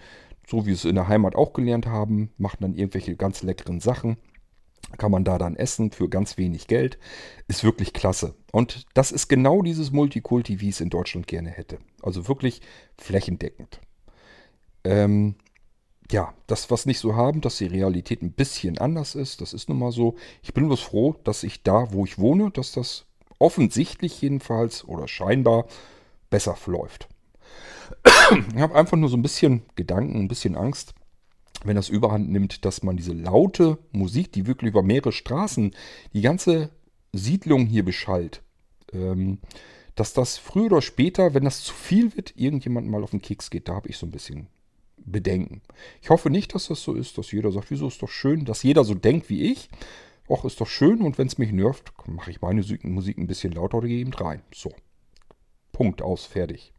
[0.46, 4.18] so wie es in der Heimat auch gelernt haben, machen dann irgendwelche ganz leckeren Sachen.
[4.96, 6.98] Kann man da dann essen für ganz wenig Geld.
[7.48, 8.34] Ist wirklich klasse.
[8.52, 11.78] Und das ist genau dieses Multikulti, wie es in Deutschland gerne hätte.
[12.02, 12.60] Also wirklich
[12.98, 13.80] flächendeckend.
[14.84, 15.36] Ähm,
[16.10, 19.68] ja, das, was nicht so haben, dass die Realität ein bisschen anders ist, das ist
[19.68, 20.16] nun mal so.
[20.42, 23.06] Ich bin bloß froh, dass ich da, wo ich wohne, dass das
[23.38, 25.66] offensichtlich jedenfalls oder scheinbar
[26.30, 27.08] besser läuft.
[28.54, 30.94] Ich habe einfach nur so ein bisschen Gedanken, ein bisschen Angst,
[31.64, 35.74] wenn das überhand nimmt, dass man diese laute Musik, die wirklich über mehrere Straßen
[36.12, 36.70] die ganze
[37.12, 38.42] Siedlung hier beschallt,
[38.92, 39.38] ähm,
[39.94, 43.50] dass das früher oder später, wenn das zu viel wird, irgendjemand mal auf den Keks
[43.50, 43.68] geht.
[43.68, 44.48] Da habe ich so ein bisschen
[44.96, 45.62] Bedenken.
[46.02, 48.62] Ich hoffe nicht, dass das so ist, dass jeder sagt, wieso ist doch schön, dass
[48.62, 49.68] jeder so denkt wie ich.
[50.28, 53.52] Och, ist doch schön und wenn es mich nervt, mache ich meine Musik ein bisschen
[53.52, 54.42] lauter oder gehe eben rein.
[54.54, 54.72] So.
[55.72, 56.72] Punkt aus, fertig.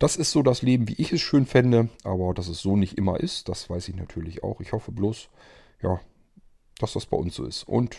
[0.00, 2.96] Das ist so das Leben, wie ich es schön fände, aber dass es so nicht
[2.96, 4.62] immer ist, das weiß ich natürlich auch.
[4.62, 5.28] Ich hoffe bloß,
[5.82, 6.00] ja,
[6.78, 7.64] dass das bei uns so ist.
[7.64, 7.98] Und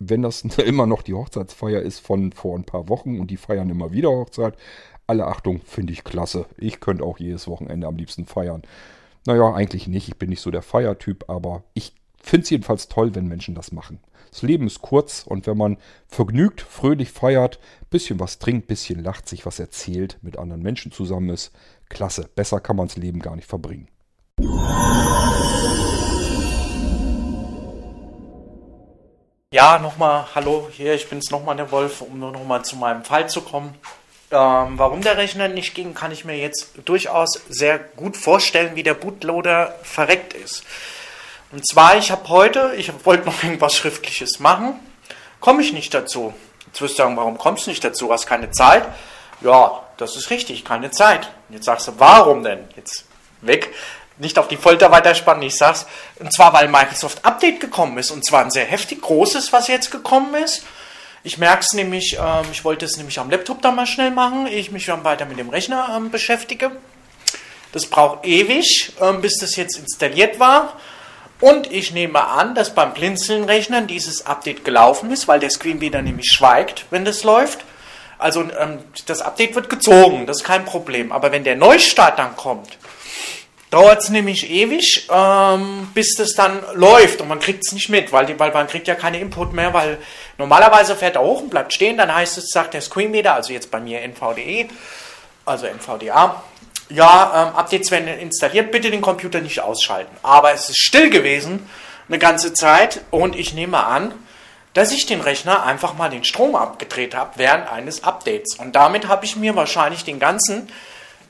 [0.00, 3.70] wenn das immer noch die Hochzeitsfeier ist von vor ein paar Wochen und die feiern
[3.70, 4.56] immer wieder Hochzeit,
[5.06, 6.46] alle Achtung, finde ich klasse.
[6.58, 8.62] Ich könnte auch jedes Wochenende am liebsten feiern.
[9.24, 10.08] Naja, eigentlich nicht.
[10.08, 13.70] Ich bin nicht so der Feiertyp, aber ich finde es jedenfalls toll, wenn Menschen das
[13.70, 14.00] machen.
[14.30, 15.76] Das Leben ist kurz und wenn man
[16.08, 17.58] vergnügt, fröhlich feiert,
[17.90, 21.52] bisschen was trinkt, bisschen lacht, sich was erzählt, mit anderen Menschen zusammen ist,
[21.88, 22.28] klasse.
[22.34, 23.88] Besser kann man das Leben gar nicht verbringen.
[29.52, 33.28] Ja, nochmal, hallo, hier, ich bin's nochmal der Wolf, um nur nochmal zu meinem Fall
[33.28, 33.74] zu kommen.
[34.30, 38.84] Ähm, warum der Rechner nicht ging, kann ich mir jetzt durchaus sehr gut vorstellen, wie
[38.84, 40.62] der Bootloader verreckt ist.
[41.52, 44.78] Und zwar, ich habe heute, ich wollte noch irgendwas Schriftliches machen,
[45.40, 46.32] komme ich nicht dazu.
[46.66, 48.12] Jetzt wirst du sagen, warum kommst du nicht dazu?
[48.12, 48.86] Hast keine Zeit?
[49.40, 51.30] Ja, das ist richtig, keine Zeit.
[51.48, 52.68] Jetzt sagst du, warum denn?
[52.76, 53.04] Jetzt
[53.40, 53.74] weg,
[54.18, 55.42] nicht auf die Folter weiterspannen.
[55.42, 55.86] Ich sag's,
[56.20, 58.10] und zwar, weil Microsoft Update gekommen ist.
[58.10, 60.64] Und zwar ein sehr heftig großes, was jetzt gekommen ist.
[61.22, 64.46] Ich merke es nämlich, ähm, ich wollte es nämlich am Laptop dann mal schnell machen,
[64.46, 66.70] ehe ich mich dann weiter mit dem Rechner ähm, beschäftige.
[67.72, 70.74] Das braucht ewig, ähm, bis das jetzt installiert war.
[71.40, 76.26] Und ich nehme an, dass beim Blinzeln-Rechnern dieses Update gelaufen ist, weil der Screenreader nämlich
[76.32, 77.64] schweigt, wenn das läuft.
[78.18, 81.10] Also ähm, das Update wird gezogen, das ist kein Problem.
[81.10, 82.76] Aber wenn der Neustart dann kommt,
[83.70, 88.12] dauert es nämlich ewig, ähm, bis das dann läuft und man kriegt es nicht mit,
[88.12, 89.98] weil, die, weil man kriegt ja keine Input mehr, weil
[90.36, 93.70] normalerweise fährt er hoch und bleibt stehen, dann heißt es, sagt der Screenreader, also jetzt
[93.70, 94.68] bei mir NVDE,
[95.46, 96.42] also NVDA,
[96.90, 100.14] ja, ähm, Updates werden installiert, bitte den Computer nicht ausschalten.
[100.22, 101.68] Aber es ist still gewesen
[102.08, 104.12] eine ganze Zeit und ich nehme an,
[104.74, 108.56] dass ich den Rechner einfach mal den Strom abgedreht habe während eines Updates.
[108.56, 110.68] Und damit habe ich mir wahrscheinlich den ganzen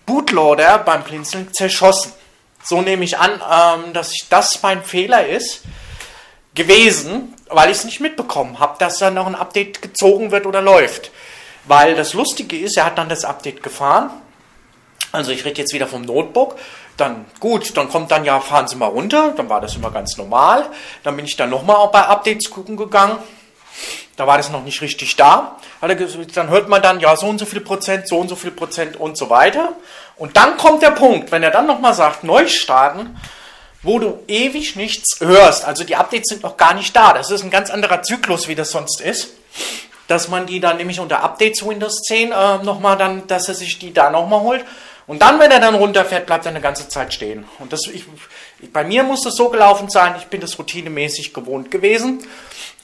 [0.07, 2.13] Bootloader beim Blinzeln zerschossen.
[2.63, 5.63] So nehme ich an, ähm, dass ich, das mein Fehler ist
[6.55, 10.61] gewesen, weil ich es nicht mitbekommen habe, dass da noch ein Update gezogen wird oder
[10.61, 11.11] läuft.
[11.65, 14.11] Weil das Lustige ist, er hat dann das Update gefahren
[15.13, 16.57] also ich rede jetzt wieder vom Notebook.
[16.97, 19.33] Dann gut, dann kommt dann ja, fahren Sie mal runter.
[19.37, 20.67] Dann war das immer ganz normal.
[21.03, 23.19] Dann bin ich dann nochmal bei Updates gucken gegangen.
[24.17, 25.57] Da war das noch nicht richtig da.
[25.81, 28.97] Dann hört man dann, ja, so und so viel Prozent, so und so viel Prozent
[28.99, 29.73] und so weiter.
[30.17, 33.17] Und dann kommt der Punkt, wenn er dann nochmal sagt, neu starten,
[33.83, 35.65] wo du ewig nichts hörst.
[35.65, 37.15] Also die Updates sind noch gar nicht da.
[37.15, 39.31] Das ist ein ganz anderer Zyklus, wie das sonst ist.
[40.07, 43.79] Dass man die dann nämlich unter Updates Windows 10 äh, nochmal dann, dass er sich
[43.79, 44.65] die da nochmal holt.
[45.11, 47.45] Und dann, wenn er dann runterfährt, bleibt er eine ganze Zeit stehen.
[47.59, 48.05] Und das, ich,
[48.73, 52.23] bei mir muss das so gelaufen sein, ich bin das routinemäßig gewohnt gewesen.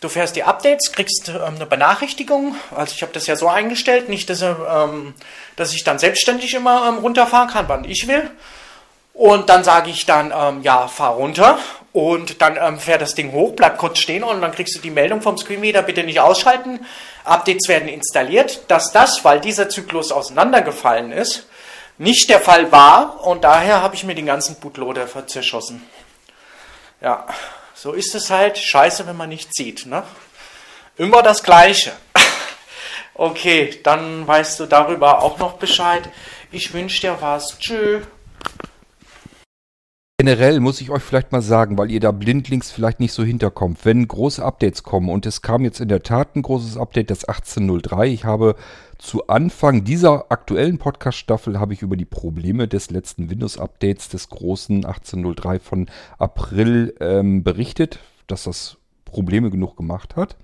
[0.01, 2.57] Du fährst die Updates, kriegst ähm, eine Benachrichtigung.
[2.75, 5.15] Also ich habe das ja so eingestellt, nicht, dass, ähm,
[5.55, 8.29] dass ich dann selbstständig immer ähm, runterfahren kann, wann ich will.
[9.15, 11.61] Und dann sage ich dann, ähm, ja, fahr runter.
[11.93, 14.91] Und dann ähm, fährt das Ding hoch, bleibt kurz stehen und dann kriegst du die
[14.91, 16.81] Meldung vom Screenreader, bitte nicht ausschalten.
[17.23, 18.63] Updates werden installiert.
[18.67, 21.46] Dass das, weil dieser Zyklus auseinandergefallen ist,
[21.99, 25.83] nicht der Fall war und daher habe ich mir den ganzen Bootloader zerschossen.
[27.01, 27.27] Ja,
[27.75, 28.59] so ist es halt.
[28.59, 29.87] Scheiße, wenn man nichts sieht.
[29.87, 30.03] Ne?
[30.97, 31.93] Immer das Gleiche.
[33.15, 36.09] okay, dann weißt du darüber auch noch Bescheid.
[36.51, 37.59] Ich wünsche dir was.
[37.59, 38.03] Tschüss.
[40.19, 43.85] generell muss ich euch vielleicht mal sagen, weil ihr da blindlings vielleicht nicht so hinterkommt,
[43.85, 47.25] wenn große Updates kommen und es kam jetzt in der Tat ein großes Update, das
[47.25, 48.07] 1803.
[48.07, 48.57] Ich habe
[48.99, 54.85] zu Anfang dieser aktuellen Podcast-Staffel habe ich über die Probleme des letzten Windows-Updates des großen
[54.85, 55.87] 1803 von
[56.19, 60.37] April ähm, berichtet, dass das Probleme genug gemacht hat.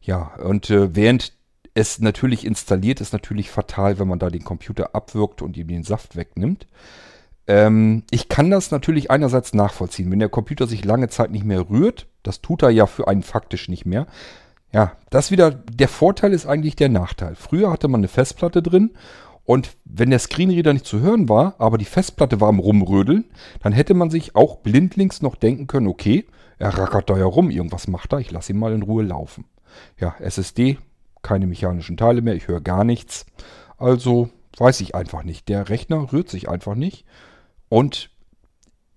[0.00, 1.32] Ja, und äh, während
[1.74, 5.84] es natürlich installiert, ist natürlich fatal, wenn man da den Computer abwirkt und ihm den
[5.84, 6.66] Saft wegnimmt.
[7.46, 10.10] Ähm, ich kann das natürlich einerseits nachvollziehen.
[10.10, 13.22] Wenn der Computer sich lange Zeit nicht mehr rührt, das tut er ja für einen
[13.22, 14.06] faktisch nicht mehr.
[14.72, 17.34] Ja, das wieder, der Vorteil ist eigentlich der Nachteil.
[17.34, 18.90] Früher hatte man eine Festplatte drin
[19.44, 23.24] und wenn der Screenreader nicht zu hören war, aber die Festplatte war am Rumrödeln,
[23.62, 26.26] dann hätte man sich auch blindlings noch denken können, okay,
[26.58, 29.46] er rackert da ja rum, irgendwas macht er, ich lasse ihn mal in Ruhe laufen.
[29.98, 30.78] Ja, SSD,
[31.22, 33.26] keine mechanischen Teile mehr, ich höre gar nichts.
[33.76, 35.48] Also weiß ich einfach nicht.
[35.48, 37.04] Der Rechner rührt sich einfach nicht.
[37.68, 38.10] Und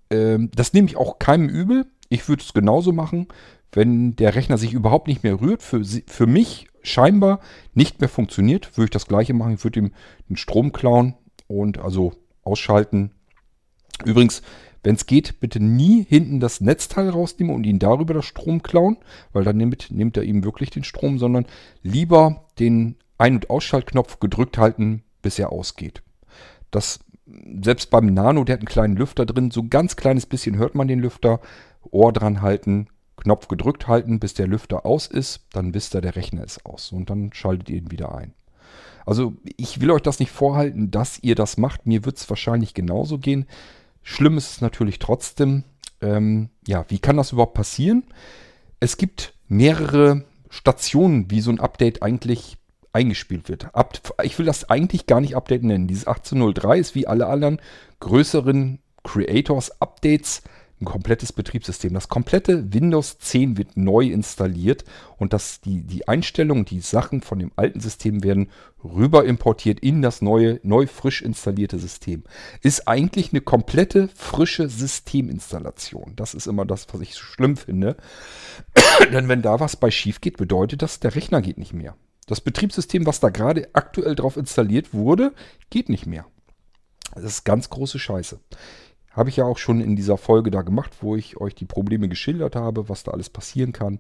[0.10, 1.86] ähm, das nehme ich auch keinem übel.
[2.10, 3.28] Ich würde es genauso machen,
[3.74, 5.62] wenn der Rechner sich überhaupt nicht mehr rührt.
[5.62, 7.40] Für, für mich scheinbar
[7.74, 9.56] nicht mehr funktioniert, würde ich das gleiche machen.
[9.56, 9.92] Ich würde ihm
[10.30, 11.16] den Strom klauen
[11.48, 12.14] und also
[12.44, 13.12] ausschalten.
[14.06, 14.42] Übrigens,
[14.84, 18.98] wenn es geht, bitte nie hinten das Netzteil rausnehmen und ihn darüber das Strom klauen,
[19.32, 21.46] weil dann nimmt, nimmt er ihm wirklich den Strom, sondern
[21.82, 26.04] lieber den Ein- und Ausschaltknopf gedrückt halten, bis er ausgeht.
[26.70, 27.00] Das
[27.62, 30.90] selbst beim Nano, der hat einen kleinen Lüfter drin, so ganz kleines bisschen hört man
[30.90, 31.40] den Lüfter,
[31.90, 32.88] Ohr dran halten,
[33.24, 36.92] Knopf gedrückt halten, bis der Lüfter aus ist, dann wisst ihr, der Rechner ist aus
[36.92, 38.34] und dann schaltet ihr ihn wieder ein.
[39.06, 41.86] Also ich will euch das nicht vorhalten, dass ihr das macht.
[41.86, 43.48] Mir wird es wahrscheinlich genauso gehen.
[44.02, 45.64] Schlimm ist es natürlich trotzdem.
[46.02, 48.04] Ähm, ja, wie kann das überhaupt passieren?
[48.80, 52.58] Es gibt mehrere Stationen, wie so ein Update eigentlich
[52.94, 53.68] eingespielt wird.
[54.22, 55.88] ich will das eigentlich gar nicht Update nennen.
[55.88, 57.60] Dieses 1803 ist wie alle anderen
[58.00, 60.44] größeren Creators Updates
[60.84, 61.94] ein komplettes Betriebssystem.
[61.94, 64.84] Das komplette Windows 10 wird neu installiert
[65.18, 68.50] und das, die, die Einstellungen, die Sachen von dem alten System werden
[68.84, 72.24] rüber importiert in das neue, neu frisch installierte System.
[72.62, 76.14] Ist eigentlich eine komplette frische Systeminstallation.
[76.16, 77.98] Das ist immer das, was ich so schlimm finde.
[79.12, 81.96] Denn wenn da was bei schief geht, bedeutet das, der Rechner geht nicht mehr.
[82.28, 85.34] Das Betriebssystem, was da gerade aktuell drauf installiert wurde,
[85.70, 86.26] geht nicht mehr.
[87.16, 88.40] Das ist ganz große Scheiße.
[89.14, 92.10] Habe ich ja auch schon in dieser Folge da gemacht, wo ich euch die Probleme
[92.10, 94.00] geschildert habe, was da alles passieren kann.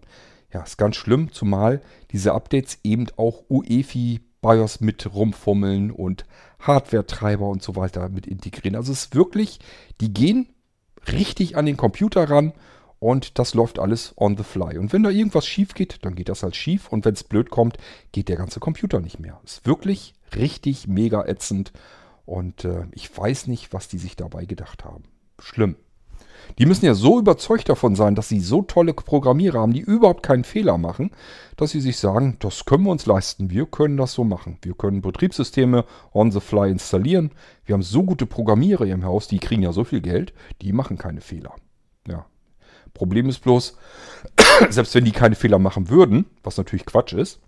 [0.52, 6.26] Ja, ist ganz schlimm, zumal diese Updates eben auch UEFI BIOS mit rumfummeln und
[6.60, 8.76] Hardware-Treiber und so weiter mit integrieren.
[8.76, 9.60] Also es ist wirklich,
[10.02, 10.50] die gehen
[11.12, 12.54] richtig an den Computer ran
[13.00, 14.78] und das läuft alles on the fly.
[14.78, 16.88] Und wenn da irgendwas schief geht, dann geht das halt schief.
[16.90, 17.78] Und wenn es blöd kommt,
[18.12, 19.42] geht der ganze Computer nicht mehr.
[19.44, 21.74] Ist wirklich richtig mega ätzend.
[22.26, 25.04] Und äh, ich weiß nicht, was die sich dabei gedacht haben.
[25.40, 25.76] Schlimm.
[26.58, 30.24] Die müssen ja so überzeugt davon sein, dass sie so tolle Programmierer haben, die überhaupt
[30.24, 31.12] keinen Fehler machen,
[31.56, 34.58] dass sie sich sagen, das können wir uns leisten, wir können das so machen.
[34.62, 37.32] Wir können Betriebssysteme on the fly installieren.
[37.66, 40.98] Wir haben so gute Programmierer im Haus, die kriegen ja so viel Geld, die machen
[40.98, 41.56] keine Fehler.
[42.08, 42.26] Ja,
[42.94, 43.78] Problem ist bloß,
[44.70, 47.40] selbst wenn die keine Fehler machen würden, was natürlich Quatsch ist,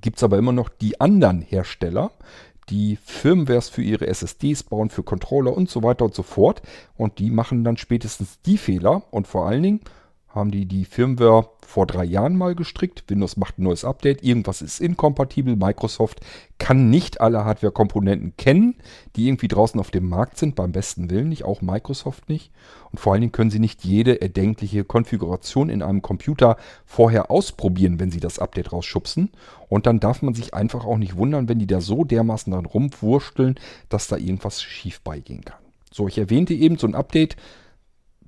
[0.00, 2.10] gibt es aber immer noch die anderen Hersteller,
[2.68, 6.62] die Firmwares für ihre SSDs bauen, für Controller und so weiter und so fort.
[6.96, 9.80] Und die machen dann spätestens die Fehler und vor allen Dingen
[10.34, 13.04] haben die die Firmware vor drei Jahren mal gestrickt.
[13.08, 14.22] Windows macht ein neues Update.
[14.22, 15.56] Irgendwas ist inkompatibel.
[15.56, 16.20] Microsoft
[16.58, 18.76] kann nicht alle Hardware-Komponenten kennen,
[19.14, 20.54] die irgendwie draußen auf dem Markt sind.
[20.54, 21.44] Beim besten Willen nicht.
[21.44, 22.50] Auch Microsoft nicht.
[22.90, 26.56] Und vor allen Dingen können sie nicht jede erdenkliche Konfiguration in einem Computer
[26.86, 29.30] vorher ausprobieren, wenn sie das Update rausschubsen.
[29.68, 32.66] Und dann darf man sich einfach auch nicht wundern, wenn die da so dermaßen dran
[32.66, 33.56] rumwursteln,
[33.90, 35.58] dass da irgendwas schief beigehen kann.
[35.90, 37.36] So, ich erwähnte eben so ein Update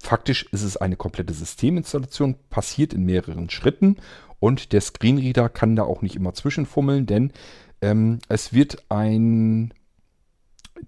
[0.04, 3.96] Faktisch ist es eine komplette Systeminstallation, passiert in mehreren Schritten
[4.38, 7.32] und der Screenreader kann da auch nicht immer zwischenfummeln, denn
[7.80, 9.72] ähm, es wird ein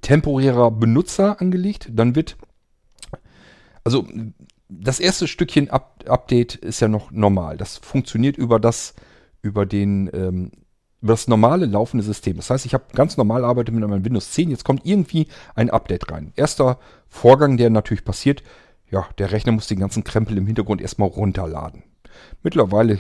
[0.03, 1.89] temporärer Benutzer angelegt.
[1.93, 2.37] Dann wird,
[3.85, 4.07] also
[4.69, 7.57] das erste Stückchen Up Update ist ja noch normal.
[7.57, 8.93] Das funktioniert über das,
[9.41, 10.53] über den, ähm,
[11.01, 12.37] über das normale laufende System.
[12.37, 14.51] Das heißt, ich habe ganz normal arbeite mit meinem Windows 10.
[14.51, 16.35] Jetzt kommt irgendwie ein Update rein.
[16.37, 18.43] Erster Vorgang, der natürlich passiert,
[18.91, 21.83] ja, der Rechner muss den ganzen Krempel im Hintergrund erstmal runterladen.
[22.43, 22.99] Mittlerweile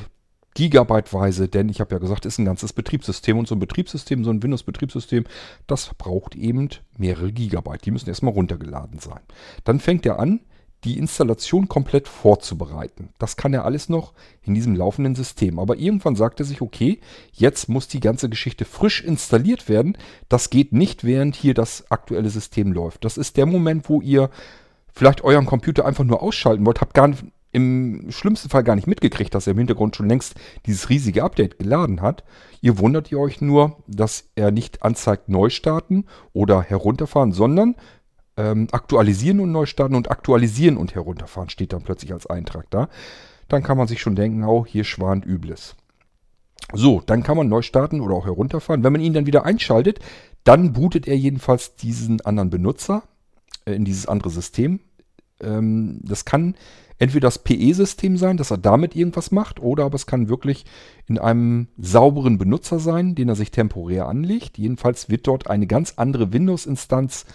[0.55, 4.31] gigabyteweise, denn ich habe ja gesagt, ist ein ganzes Betriebssystem und so ein Betriebssystem, so
[4.31, 5.25] ein Windows-Betriebssystem,
[5.67, 7.85] das braucht eben mehrere Gigabyte.
[7.85, 9.21] Die müssen erstmal runtergeladen sein.
[9.65, 10.41] Dann fängt er an,
[10.85, 13.11] die Installation komplett vorzubereiten.
[13.19, 14.13] Das kann er alles noch
[14.43, 15.59] in diesem laufenden System.
[15.59, 17.01] Aber irgendwann sagt er sich, okay,
[17.33, 19.99] jetzt muss die ganze Geschichte frisch installiert werden.
[20.29, 23.05] Das geht nicht, während hier das aktuelle System läuft.
[23.05, 24.31] Das ist der Moment, wo ihr
[24.97, 27.13] vielleicht euren Computer einfach nur ausschalten wollt, habt gar
[27.53, 30.35] im schlimmsten Fall gar nicht mitgekriegt, dass er im Hintergrund schon längst
[30.67, 32.25] dieses riesige Update geladen hat.
[32.61, 37.77] Ihr wundert ihr euch nur, dass er nicht anzeigt Neustarten oder herunterfahren, sondern
[38.37, 42.89] ähm, aktualisieren und neu starten und aktualisieren und herunterfahren steht dann plötzlich als Eintrag da.
[43.49, 45.77] Dann kann man sich schon denken, oh, hier schwant Übles.
[46.73, 48.83] So, dann kann man neu starten oder auch herunterfahren.
[48.83, 50.01] Wenn man ihn dann wieder einschaltet,
[50.45, 53.03] dann bootet er jedenfalls diesen anderen Benutzer
[53.67, 54.81] äh, in dieses andere System.
[55.41, 56.55] Ähm, das kann
[56.99, 60.65] entweder das PE-System sein, dass er damit irgendwas macht, oder aber es kann wirklich
[61.07, 64.59] in einem sauberen Benutzer sein, den er sich temporär anlegt.
[64.59, 67.27] Jedenfalls wird dort eine ganz andere Windows-Instanz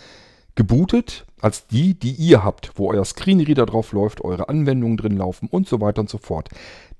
[0.55, 5.47] gebootet als die, die ihr habt, wo euer Screenreader drauf läuft, eure Anwendungen drin laufen
[5.49, 6.49] und so weiter und so fort.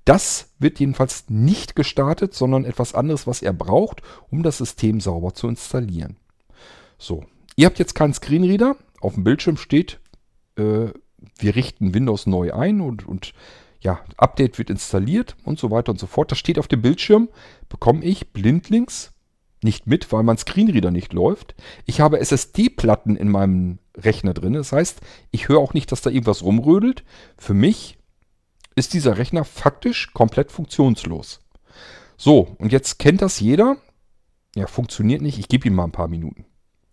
[0.05, 5.33] Das wird jedenfalls nicht gestartet, sondern etwas anderes, was er braucht, um das System sauber
[5.35, 6.17] zu installieren.
[6.97, 7.23] So,
[7.55, 8.77] ihr habt jetzt keinen Screenreader.
[8.99, 9.99] Auf dem Bildschirm steht
[10.57, 10.87] äh,
[11.37, 13.33] wir richten Windows neu ein und, und
[13.79, 16.31] ja, Update wird installiert und so weiter und so fort.
[16.31, 17.29] Das steht auf dem Bildschirm,
[17.69, 19.11] bekomme ich blindlings
[19.63, 21.55] nicht mit, weil mein Screenreader nicht läuft.
[21.85, 24.53] Ich habe SSD-Platten in meinem Rechner drin.
[24.53, 27.03] Das heißt, ich höre auch nicht, dass da irgendwas rumrödelt.
[27.37, 27.97] Für mich
[28.75, 31.41] ist dieser Rechner faktisch komplett funktionslos.
[32.17, 33.77] So, und jetzt kennt das jeder.
[34.55, 35.39] Ja, funktioniert nicht.
[35.39, 36.45] Ich gebe ihm mal ein paar Minuten.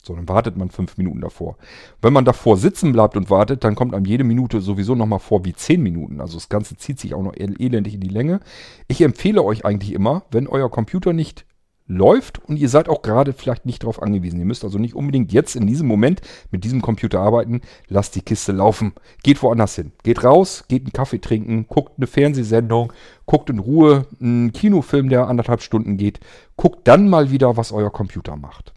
[0.08, 1.58] So, dann wartet man fünf Minuten davor.
[2.00, 5.44] Wenn man davor sitzen bleibt und wartet, dann kommt einem jede Minute sowieso nochmal vor
[5.44, 6.22] wie zehn Minuten.
[6.22, 8.40] Also das Ganze zieht sich auch noch elendig in die Länge.
[8.88, 11.44] Ich empfehle euch eigentlich immer, wenn euer Computer nicht
[11.86, 14.38] läuft und ihr seid auch gerade vielleicht nicht darauf angewiesen.
[14.38, 17.60] Ihr müsst also nicht unbedingt jetzt in diesem Moment mit diesem Computer arbeiten.
[17.88, 18.94] Lasst die Kiste laufen.
[19.22, 19.92] Geht woanders hin.
[20.04, 22.94] Geht raus, geht einen Kaffee trinken, guckt eine Fernsehsendung,
[23.26, 26.20] guckt in Ruhe einen Kinofilm, der anderthalb Stunden geht.
[26.56, 28.72] Guckt dann mal wieder, was euer Computer macht.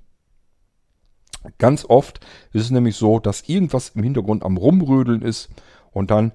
[1.58, 2.20] Ganz oft
[2.54, 5.50] ist es nämlich so, dass irgendwas im Hintergrund am Rumrödeln ist
[5.92, 6.32] und dann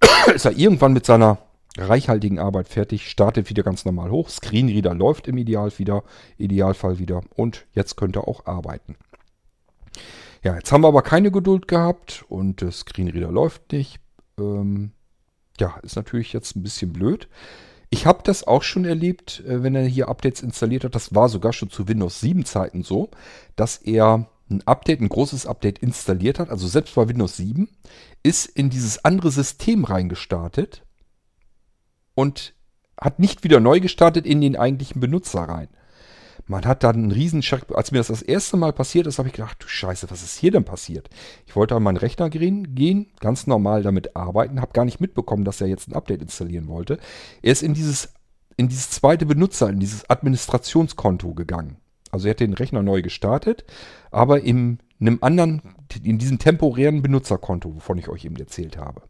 [0.34, 1.38] ist er irgendwann mit seiner
[1.78, 6.04] reichhaltigen Arbeit fertig, startet wieder ganz normal hoch, Screenreader läuft im Ideal wieder,
[6.36, 8.96] Idealfall wieder und jetzt könnt ihr auch arbeiten.
[10.42, 14.00] Ja, jetzt haben wir aber keine Geduld gehabt und der Screenreader läuft nicht.
[14.38, 14.92] Ähm,
[15.60, 17.28] ja, ist natürlich jetzt ein bisschen blöd.
[17.90, 20.94] Ich habe das auch schon erlebt, äh, wenn er hier Updates installiert hat.
[20.94, 23.10] Das war sogar schon zu Windows 7 Zeiten so,
[23.54, 27.68] dass er ein Update, ein großes Update installiert hat, also selbst bei Windows 7,
[28.22, 30.84] ist in dieses andere System reingestartet
[32.14, 32.54] und
[33.00, 35.68] hat nicht wieder neu gestartet in den eigentlichen Benutzer rein.
[36.46, 37.64] Man hat dann einen riesen Schreck.
[37.74, 40.38] Als mir das das erste Mal passiert ist, habe ich gedacht, du Scheiße, was ist
[40.38, 41.08] hier denn passiert?
[41.46, 45.60] Ich wollte an meinen Rechner gehen, ganz normal damit arbeiten, habe gar nicht mitbekommen, dass
[45.60, 46.98] er jetzt ein Update installieren wollte.
[47.42, 48.12] Er ist in dieses,
[48.56, 51.76] in dieses zweite Benutzer, in dieses Administrationskonto gegangen.
[52.12, 53.64] Also er hat den Rechner neu gestartet,
[54.10, 55.62] aber in einem anderen,
[56.02, 59.02] in diesem temporären Benutzerkonto, wovon ich euch eben erzählt habe.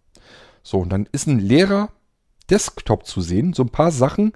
[0.62, 1.90] So, und dann ist ein leerer
[2.48, 3.52] Desktop zu sehen.
[3.52, 4.32] So ein paar Sachen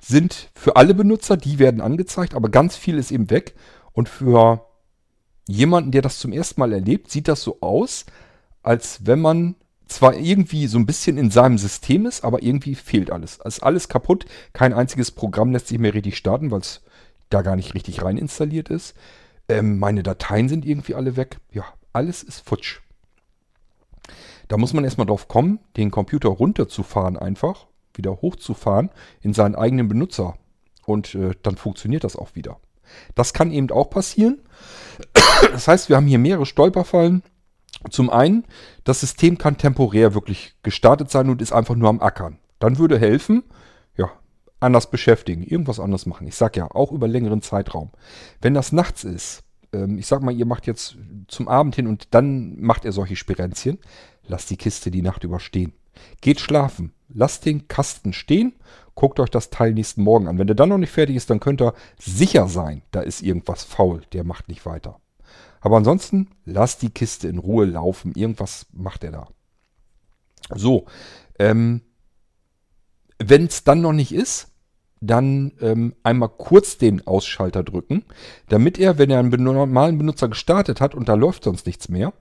[0.00, 3.54] sind für alle Benutzer, die werden angezeigt, aber ganz viel ist eben weg.
[3.92, 4.66] Und für
[5.48, 8.04] jemanden, der das zum ersten Mal erlebt, sieht das so aus,
[8.62, 9.56] als wenn man
[9.86, 13.40] zwar irgendwie so ein bisschen in seinem System ist, aber irgendwie fehlt alles.
[13.44, 14.26] Es ist alles kaputt.
[14.52, 16.82] Kein einziges Programm lässt sich mehr richtig starten, weil es
[17.30, 18.94] da gar nicht richtig rein installiert ist.
[19.48, 21.38] Ähm, meine Dateien sind irgendwie alle weg.
[21.52, 22.80] Ja, alles ist futsch.
[24.48, 29.88] Da muss man erstmal drauf kommen, den Computer runterzufahren einfach, wieder hochzufahren in seinen eigenen
[29.88, 30.34] Benutzer.
[30.84, 32.58] Und äh, dann funktioniert das auch wieder.
[33.14, 34.40] Das kann eben auch passieren.
[35.52, 37.22] Das heißt, wir haben hier mehrere Stolperfallen.
[37.88, 38.44] Zum einen,
[38.84, 42.38] das System kann temporär wirklich gestartet sein und ist einfach nur am Ackern.
[42.58, 43.42] Dann würde helfen,
[44.60, 46.26] anders beschäftigen, irgendwas anderes machen.
[46.26, 47.90] Ich sag ja, auch über längeren Zeitraum.
[48.40, 49.42] Wenn das nachts ist,
[49.72, 50.96] ähm, ich sag mal, ihr macht jetzt
[51.28, 53.78] zum Abend hin und dann macht ihr solche Spirenzchen,
[54.26, 55.72] lasst die Kiste die Nacht überstehen.
[56.20, 58.54] Geht schlafen, lasst den Kasten stehen,
[58.94, 60.38] guckt euch das Teil nächsten Morgen an.
[60.38, 63.64] Wenn der dann noch nicht fertig ist, dann könnt ihr sicher sein, da ist irgendwas
[63.64, 65.00] faul, der macht nicht weiter.
[65.60, 69.28] Aber ansonsten lasst die Kiste in Ruhe laufen, irgendwas macht er da.
[70.54, 70.86] So,
[71.38, 71.82] ähm,
[73.18, 74.49] wenn es dann noch nicht ist,
[75.00, 78.04] dann ähm, einmal kurz den Ausschalter drücken,
[78.48, 82.12] damit er, wenn er einen normalen Benutzer gestartet hat und da läuft sonst nichts mehr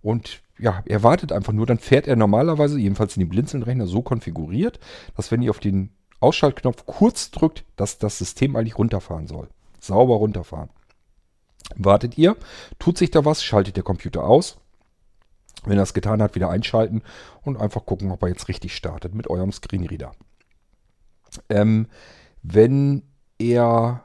[0.00, 4.02] und ja, er wartet einfach nur, dann fährt er normalerweise, jedenfalls in dem Blinzeln-Rechner, so
[4.02, 4.78] konfiguriert,
[5.16, 9.48] dass wenn ihr auf den Ausschaltknopf kurz drückt, dass das System eigentlich runterfahren soll.
[9.80, 10.70] Sauber runterfahren.
[11.74, 12.36] Wartet ihr,
[12.78, 14.58] tut sich da was, schaltet der Computer aus.
[15.64, 17.02] Wenn er es getan hat, wieder einschalten
[17.42, 20.12] und einfach gucken, ob er jetzt richtig startet mit eurem Screenreader.
[21.48, 21.86] Ähm,
[22.42, 23.02] wenn
[23.38, 24.04] er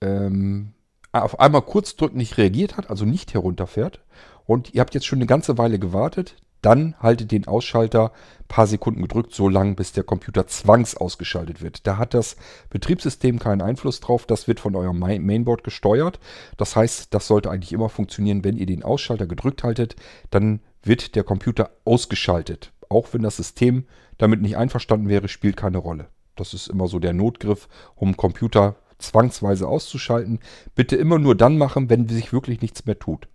[0.00, 0.74] ähm,
[1.12, 4.00] auf einmal kurz drücken nicht reagiert hat, also nicht herunterfährt
[4.44, 8.12] und ihr habt jetzt schon eine ganze Weile gewartet, dann haltet den Ausschalter
[8.48, 11.86] paar Sekunden gedrückt, so lange, bis der Computer zwangsausgeschaltet wird.
[11.86, 12.36] Da hat das
[12.68, 14.26] Betriebssystem keinen Einfluss drauf.
[14.26, 16.20] Das wird von eurem Mainboard gesteuert.
[16.56, 18.44] Das heißt, das sollte eigentlich immer funktionieren.
[18.44, 19.96] Wenn ihr den Ausschalter gedrückt haltet,
[20.30, 22.72] dann wird der Computer ausgeschaltet.
[22.88, 23.86] Auch wenn das System
[24.18, 26.08] damit nicht einverstanden wäre, spielt keine Rolle.
[26.40, 30.40] Das ist immer so der Notgriff, um Computer zwangsweise auszuschalten.
[30.74, 33.28] Bitte immer nur dann machen, wenn sich wirklich nichts mehr tut.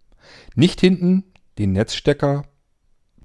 [0.55, 1.23] Nicht hinten
[1.57, 2.45] den Netzstecker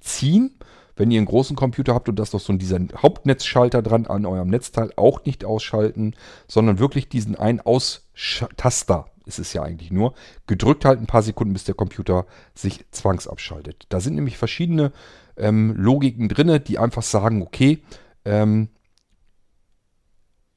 [0.00, 0.56] ziehen.
[0.96, 4.48] Wenn ihr einen großen Computer habt und das noch so dieser Hauptnetzschalter dran an eurem
[4.50, 6.14] Netzteil, auch nicht ausschalten,
[6.46, 10.12] sondern wirklich diesen einen Aus-Taster, ist es ja eigentlich nur,
[10.46, 13.86] gedrückt halten ein paar Sekunden, bis der Computer sich zwangsabschaltet.
[13.88, 14.92] Da sind nämlich verschiedene
[15.38, 17.82] ähm, Logiken drin, die einfach sagen, okay,
[18.26, 18.68] ähm,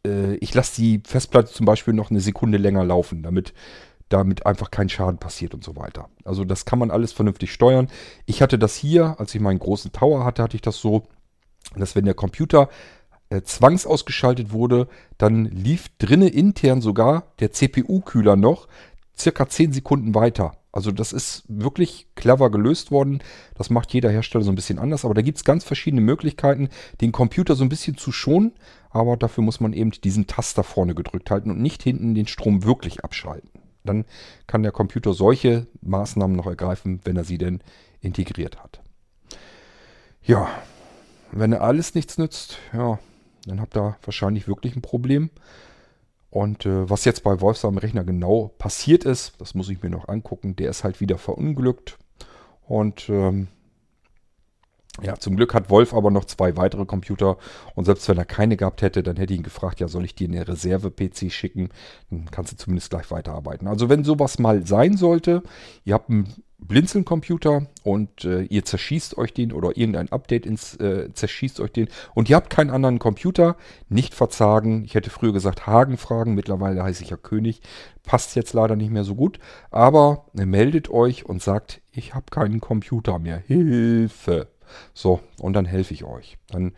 [0.06, 3.54] äh, ich lasse die Festplatte zum Beispiel noch eine Sekunde länger laufen, damit
[4.10, 6.10] damit einfach kein Schaden passiert und so weiter.
[6.24, 7.88] Also das kann man alles vernünftig steuern.
[8.28, 11.04] Ich hatte das hier, als ich meinen großen Tower hatte, hatte ich das so,
[11.76, 12.70] dass wenn der Computer
[13.30, 14.88] äh, zwangsausgeschaltet wurde,
[15.18, 18.68] dann lief drinnen intern sogar der CPU-Kühler noch
[19.18, 20.58] circa 10 Sekunden weiter.
[20.74, 23.22] Also das ist wirklich clever gelöst worden.
[23.56, 25.06] Das macht jeder Hersteller so ein bisschen anders.
[25.06, 26.68] Aber da gibt es ganz verschiedene Möglichkeiten,
[27.00, 28.54] den Computer so ein bisschen zu schonen.
[28.90, 32.64] Aber dafür muss man eben diesen Taster vorne gedrückt halten und nicht hinten den Strom
[32.64, 33.52] wirklich abschalten.
[33.84, 34.06] Dann
[34.48, 37.62] kann der Computer solche Maßnahmen noch ergreifen, wenn er sie denn
[38.02, 38.82] integriert hat.
[40.24, 40.50] Ja,
[41.32, 42.98] wenn alles nichts nützt, ja,
[43.46, 45.30] dann habt ihr wahrscheinlich wirklich ein Problem.
[46.34, 50.08] Und äh, was jetzt bei Wolfs Rechner genau passiert ist, das muss ich mir noch
[50.08, 50.56] angucken.
[50.56, 52.00] Der ist halt wieder verunglückt.
[52.66, 53.50] Und ähm,
[55.04, 57.38] ja, zum Glück hat Wolf aber noch zwei weitere Computer
[57.76, 60.16] und selbst wenn er keine gehabt hätte, dann hätte ich ihn gefragt, ja, soll ich
[60.16, 61.70] dir eine Reserve-PC schicken?
[62.10, 63.68] Dann kannst du zumindest gleich weiterarbeiten.
[63.68, 65.44] Also wenn sowas mal sein sollte,
[65.86, 71.14] ihr habt einen Blinzeln-Computer und äh, ihr zerschießt euch den oder irgendein Update ins, äh,
[71.14, 73.56] zerschießt euch den und ihr habt keinen anderen Computer,
[73.90, 74.84] nicht verzagen.
[74.86, 77.62] Ich hätte früher gesagt Hagen fragen, mittlerweile heiße ich ja König.
[78.04, 79.40] Passt jetzt leider nicht mehr so gut,
[79.72, 83.38] aber äh, meldet euch und sagt, ich habe keinen Computer mehr.
[83.38, 84.48] Hilfe!
[84.94, 86.38] So, und dann helfe ich euch.
[86.50, 86.74] Dann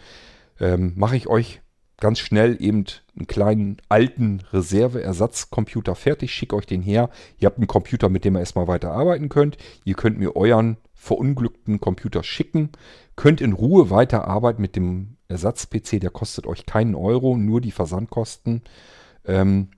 [0.59, 1.61] ähm, mache ich euch
[2.05, 2.85] ganz schnell eben
[3.15, 7.09] einen kleinen alten Reserve-Ersatzcomputer fertig, schicke euch den her.
[7.39, 9.57] Ihr habt einen Computer, mit dem ihr erstmal weiter arbeiten könnt.
[9.85, 12.69] Ihr könnt mir euren verunglückten Computer schicken,
[13.15, 18.61] könnt in Ruhe weiterarbeiten mit dem Ersatz-PC, der kostet euch keinen Euro, nur die Versandkosten.
[19.25, 19.69] Ähm,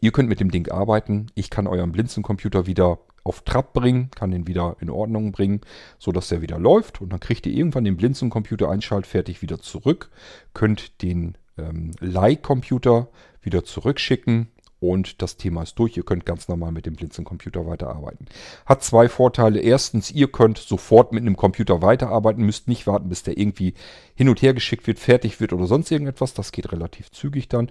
[0.00, 1.26] ihr könnt mit dem Ding arbeiten.
[1.34, 5.60] Ich kann euren Blinzencomputer wieder auf Trab bringen, kann den wieder in Ordnung bringen,
[5.98, 7.00] sodass der wieder läuft.
[7.00, 10.10] Und dann kriegt ihr irgendwann den Blinzeln-Computer einschaltfertig wieder zurück,
[10.54, 13.08] könnt den ähm, Leih-Computer
[13.42, 14.48] wieder zurückschicken
[14.80, 15.96] und das Thema ist durch.
[15.96, 18.26] Ihr könnt ganz normal mit dem Blinzeln-Computer weiterarbeiten.
[18.64, 19.60] Hat zwei Vorteile.
[19.60, 23.74] Erstens, ihr könnt sofort mit einem Computer weiterarbeiten, müsst nicht warten, bis der irgendwie
[24.14, 26.32] hin und her geschickt wird, fertig wird oder sonst irgendetwas.
[26.32, 27.70] Das geht relativ zügig dann.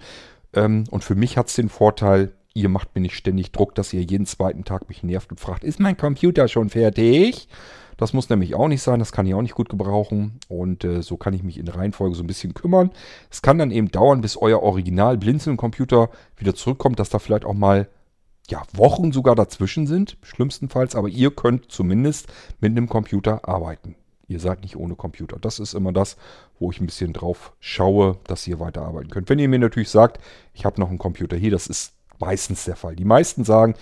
[0.54, 3.92] Ähm, und für mich hat es den Vorteil, ihr macht mir nicht ständig Druck, dass
[3.92, 7.48] ihr jeden zweiten Tag mich nervt und fragt, ist mein Computer schon fertig?
[7.96, 10.40] Das muss nämlich auch nicht sein, das kann ich auch nicht gut gebrauchen.
[10.48, 12.90] Und äh, so kann ich mich in Reihenfolge so ein bisschen kümmern.
[13.30, 17.54] Es kann dann eben dauern, bis euer Original Blinzeln-Computer wieder zurückkommt, dass da vielleicht auch
[17.54, 17.88] mal
[18.48, 20.96] ja, Wochen sogar dazwischen sind, schlimmstenfalls.
[20.96, 22.28] Aber ihr könnt zumindest
[22.58, 23.96] mit einem Computer arbeiten.
[24.30, 25.38] Ihr seid nicht ohne Computer.
[25.40, 26.16] Das ist immer das,
[26.60, 29.28] wo ich ein bisschen drauf schaue, dass ihr weiterarbeiten könnt.
[29.28, 30.20] Wenn ihr mir natürlich sagt,
[30.54, 32.94] ich habe noch einen Computer hier, das ist meistens der Fall.
[32.94, 33.74] Die meisten sagen,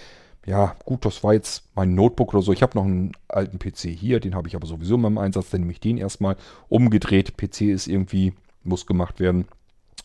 [0.46, 2.54] ja, gut, das war jetzt mein Notebook oder so.
[2.54, 5.50] Ich habe noch einen alten PC hier, den habe ich aber sowieso in meinem Einsatz,
[5.50, 6.36] dann nehme ich den erstmal
[6.70, 7.36] umgedreht.
[7.36, 8.32] PC ist irgendwie,
[8.64, 9.44] muss gemacht werden.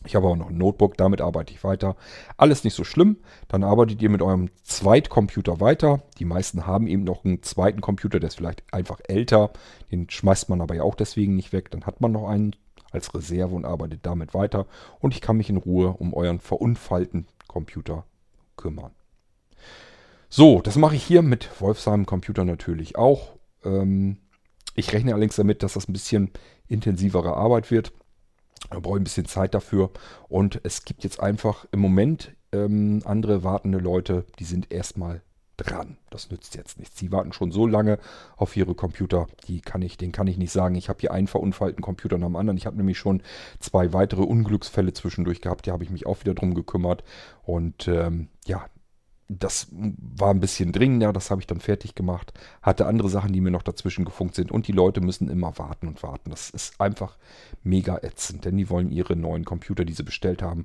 [0.06, 1.96] Ich habe aber noch ein Notebook, damit arbeite ich weiter.
[2.36, 3.16] Alles nicht so schlimm.
[3.48, 6.02] Dann arbeitet ihr mit eurem Zweitcomputer weiter.
[6.18, 9.50] Die meisten haben eben noch einen zweiten Computer, der ist vielleicht einfach älter.
[9.90, 11.70] Den schmeißt man aber ja auch deswegen nicht weg.
[11.70, 12.54] Dann hat man noch einen
[12.90, 14.66] als Reserve und arbeitet damit weiter.
[15.00, 18.04] Und ich kann mich in Ruhe um euren verunfallten Computer
[18.56, 18.92] kümmern.
[20.28, 23.32] So, das mache ich hier mit Wolfsheim Computer natürlich auch.
[23.64, 24.18] Ähm,
[24.74, 26.30] ich rechne allerdings damit, dass das ein bisschen
[26.66, 27.92] intensivere Arbeit wird.
[28.70, 29.90] Da brauche ich ein bisschen Zeit dafür.
[30.28, 35.22] Und es gibt jetzt einfach im Moment ähm, andere wartende Leute, die sind erstmal
[35.56, 35.96] dran.
[36.10, 36.98] Das nützt jetzt nichts.
[36.98, 37.98] Sie warten schon so lange
[38.36, 40.74] auf ihre Computer, die kann ich, den kann ich nicht sagen.
[40.74, 42.56] Ich habe hier einen verunfallten Computer nach dem anderen.
[42.56, 43.22] Ich habe nämlich schon
[43.60, 45.66] zwei weitere Unglücksfälle zwischendurch gehabt.
[45.66, 47.04] Die habe ich mich auch wieder drum gekümmert.
[47.44, 48.66] Und ähm, ja,
[49.28, 52.32] das war ein bisschen dringender, das habe ich dann fertig gemacht.
[52.62, 54.52] Hatte andere Sachen, die mir noch dazwischen gefunkt sind.
[54.52, 56.30] Und die Leute müssen immer warten und warten.
[56.30, 57.16] Das ist einfach
[57.62, 60.64] mega ätzend, denn die wollen ihre neuen Computer, die sie bestellt haben,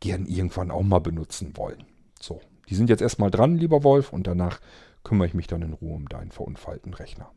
[0.00, 1.84] gern irgendwann auch mal benutzen wollen.
[2.18, 4.60] So, die sind jetzt erstmal dran, lieber Wolf, und danach
[5.04, 7.30] kümmere ich mich dann in Ruhe um deinen verunfallten Rechner.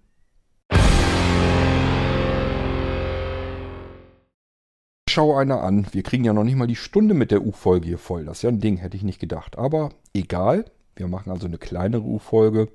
[5.14, 8.00] Schau einer an, wir kriegen ja noch nicht mal die Stunde mit der U-Folge hier
[8.00, 8.26] voll.
[8.26, 9.60] Das ist ja ein Ding, hätte ich nicht gedacht.
[9.60, 12.70] Aber egal, wir machen also eine kleinere U-Folge.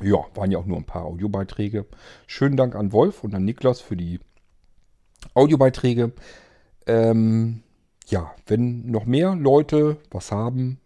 [0.00, 1.84] Ja, waren ja auch nur ein paar Audiobeiträge.
[2.26, 4.18] Schönen Dank an Wolf und an Niklas für die
[5.34, 6.12] Audiobeiträge.
[6.86, 7.62] Ähm,
[8.06, 10.80] ja, wenn noch mehr Leute was haben,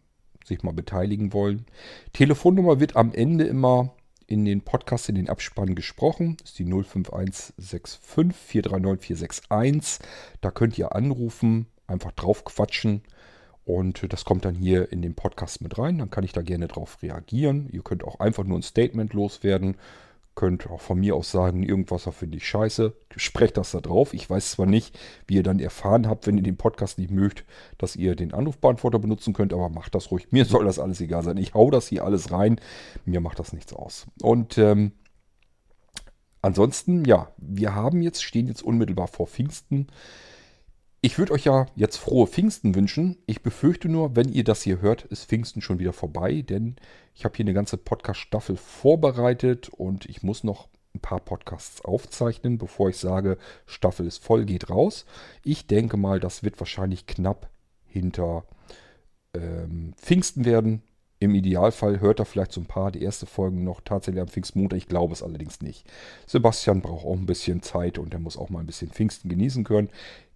[0.44, 1.64] sich mal beteiligen wollen.
[2.12, 3.92] Telefonnummer wird am Ende immer
[4.30, 6.36] in den Podcast, in den Abspann gesprochen.
[6.38, 7.98] Das ist die 05165
[8.32, 9.98] 439 461.
[10.40, 13.02] Da könnt ihr anrufen, einfach drauf quatschen.
[13.64, 15.98] Und das kommt dann hier in den Podcast mit rein.
[15.98, 17.68] Dann kann ich da gerne drauf reagieren.
[17.72, 19.76] Ihr könnt auch einfach nur ein Statement loswerden
[20.40, 22.94] könnt auch von mir aus sagen, irgendwas finde ich scheiße.
[23.14, 24.14] Sprecht das da drauf.
[24.14, 27.44] Ich weiß zwar nicht, wie ihr dann erfahren habt, wenn ihr den Podcast nicht mögt,
[27.76, 30.28] dass ihr den Anrufbeantworter benutzen könnt, aber macht das ruhig.
[30.30, 31.36] Mir soll das alles egal sein.
[31.36, 32.58] Ich hau das hier alles rein.
[33.04, 34.06] Mir macht das nichts aus.
[34.22, 34.92] Und ähm,
[36.40, 39.88] ansonsten, ja, wir haben jetzt, stehen jetzt unmittelbar vor Pfingsten.
[41.02, 43.16] Ich würde euch ja jetzt frohe Pfingsten wünschen.
[43.24, 46.76] Ich befürchte nur, wenn ihr das hier hört, ist Pfingsten schon wieder vorbei, denn
[47.14, 52.58] ich habe hier eine ganze Podcast-Staffel vorbereitet und ich muss noch ein paar Podcasts aufzeichnen,
[52.58, 55.06] bevor ich sage, Staffel ist voll, geht raus.
[55.42, 57.48] Ich denke mal, das wird wahrscheinlich knapp
[57.86, 58.44] hinter
[59.32, 60.82] ähm, Pfingsten werden.
[61.18, 64.78] Im Idealfall hört er vielleicht so ein paar die erste Folgen noch tatsächlich am Pfingstmontag.
[64.78, 65.86] Ich glaube es allerdings nicht.
[66.26, 69.64] Sebastian braucht auch ein bisschen Zeit und er muss auch mal ein bisschen Pfingsten genießen
[69.64, 69.90] können.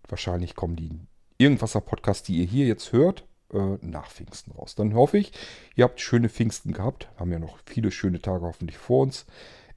[0.08, 1.00] Wahrscheinlich kommen die
[1.38, 4.74] Irgendwasser-Podcasts, die ihr hier jetzt hört, äh, nach Pfingsten raus.
[4.74, 5.32] Dann hoffe ich,
[5.74, 7.08] ihr habt schöne Pfingsten gehabt.
[7.16, 9.26] Haben ja noch viele schöne Tage hoffentlich vor uns.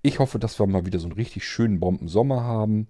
[0.01, 2.87] Ich hoffe, dass wir mal wieder so einen richtig schönen Bombensommer haben.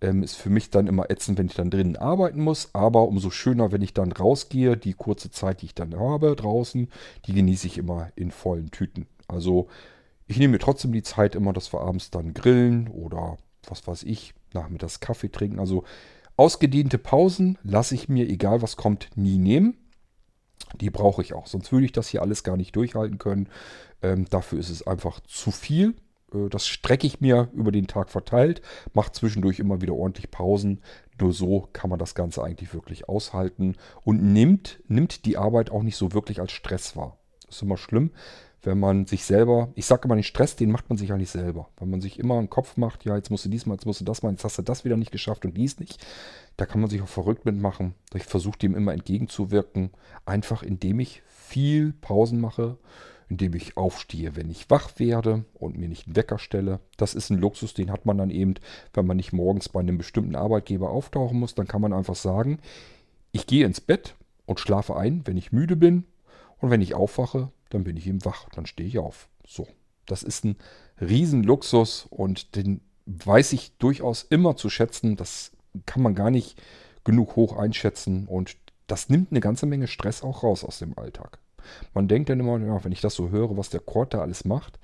[0.00, 2.74] Ähm, ist für mich dann immer ätzend, wenn ich dann drinnen arbeiten muss.
[2.74, 4.76] Aber umso schöner, wenn ich dann rausgehe.
[4.76, 6.88] Die kurze Zeit, die ich dann habe draußen,
[7.26, 9.06] die genieße ich immer in vollen Tüten.
[9.28, 9.68] Also
[10.26, 14.02] ich nehme mir trotzdem die Zeit immer, dass wir abends dann grillen oder was weiß
[14.02, 15.60] ich, nachmittags Kaffee trinken.
[15.60, 15.84] Also
[16.36, 19.76] Ausgedehnte Pausen lasse ich mir, egal was kommt, nie nehmen.
[20.80, 23.48] Die brauche ich auch, sonst würde ich das hier alles gar nicht durchhalten können.
[24.00, 25.94] Ähm, dafür ist es einfach zu viel.
[26.34, 28.62] Äh, das strecke ich mir über den Tag verteilt,
[28.94, 30.80] mache zwischendurch immer wieder ordentlich Pausen.
[31.20, 35.82] Nur so kann man das Ganze eigentlich wirklich aushalten und nimmt, nimmt die Arbeit auch
[35.82, 37.18] nicht so wirklich als Stress wahr.
[37.46, 38.10] Das ist immer schlimm,
[38.62, 41.68] wenn man sich selber, ich sage immer, den Stress, den macht man sich eigentlich selber.
[41.78, 44.04] Wenn man sich immer einen Kopf macht, ja, jetzt musst du diesmal, jetzt musst du
[44.04, 46.04] das mal, jetzt hast du das wieder nicht geschafft und dies nicht,
[46.56, 47.94] da kann man sich auch verrückt mitmachen.
[48.14, 49.90] Ich versuche dem immer entgegenzuwirken,
[50.24, 52.78] einfach indem ich viel Pausen mache,
[53.28, 56.80] indem ich aufstehe, wenn ich wach werde und mir nicht einen Wecker stelle.
[56.96, 58.54] Das ist ein Luxus, den hat man dann eben,
[58.94, 62.58] wenn man nicht morgens bei einem bestimmten Arbeitgeber auftauchen muss, dann kann man einfach sagen,
[63.32, 64.14] ich gehe ins Bett
[64.46, 66.04] und schlafe ein, wenn ich müde bin
[66.58, 69.28] und wenn ich aufwache, dann bin ich eben wach, dann stehe ich auf.
[69.46, 69.66] So,
[70.06, 70.56] das ist ein
[71.00, 75.16] Riesenluxus und den weiß ich durchaus immer zu schätzen.
[75.16, 75.52] Das
[75.86, 76.60] kann man gar nicht
[77.04, 78.56] genug hoch einschätzen und
[78.86, 81.38] das nimmt eine ganze Menge Stress auch raus aus dem Alltag.
[81.94, 84.44] Man denkt dann immer, ja, wenn ich das so höre, was der Kord da alles
[84.44, 84.78] macht,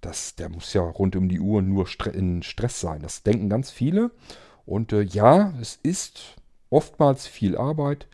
[0.00, 3.02] das, der muss ja rund um die Uhr nur in Stress sein.
[3.02, 4.10] Das denken ganz viele.
[4.64, 6.36] Und äh, ja, es ist
[6.70, 8.06] oftmals viel Arbeit.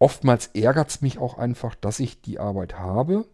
[0.00, 3.26] Oftmals ärgert es mich auch einfach, dass ich die Arbeit habe.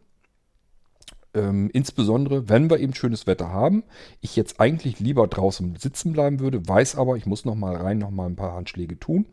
[1.33, 3.85] Ähm, insbesondere, wenn wir eben schönes Wetter haben.
[4.21, 7.99] Ich jetzt eigentlich lieber draußen sitzen bleiben würde, weiß aber, ich muss noch mal rein,
[7.99, 9.27] noch mal ein paar Handschläge tun,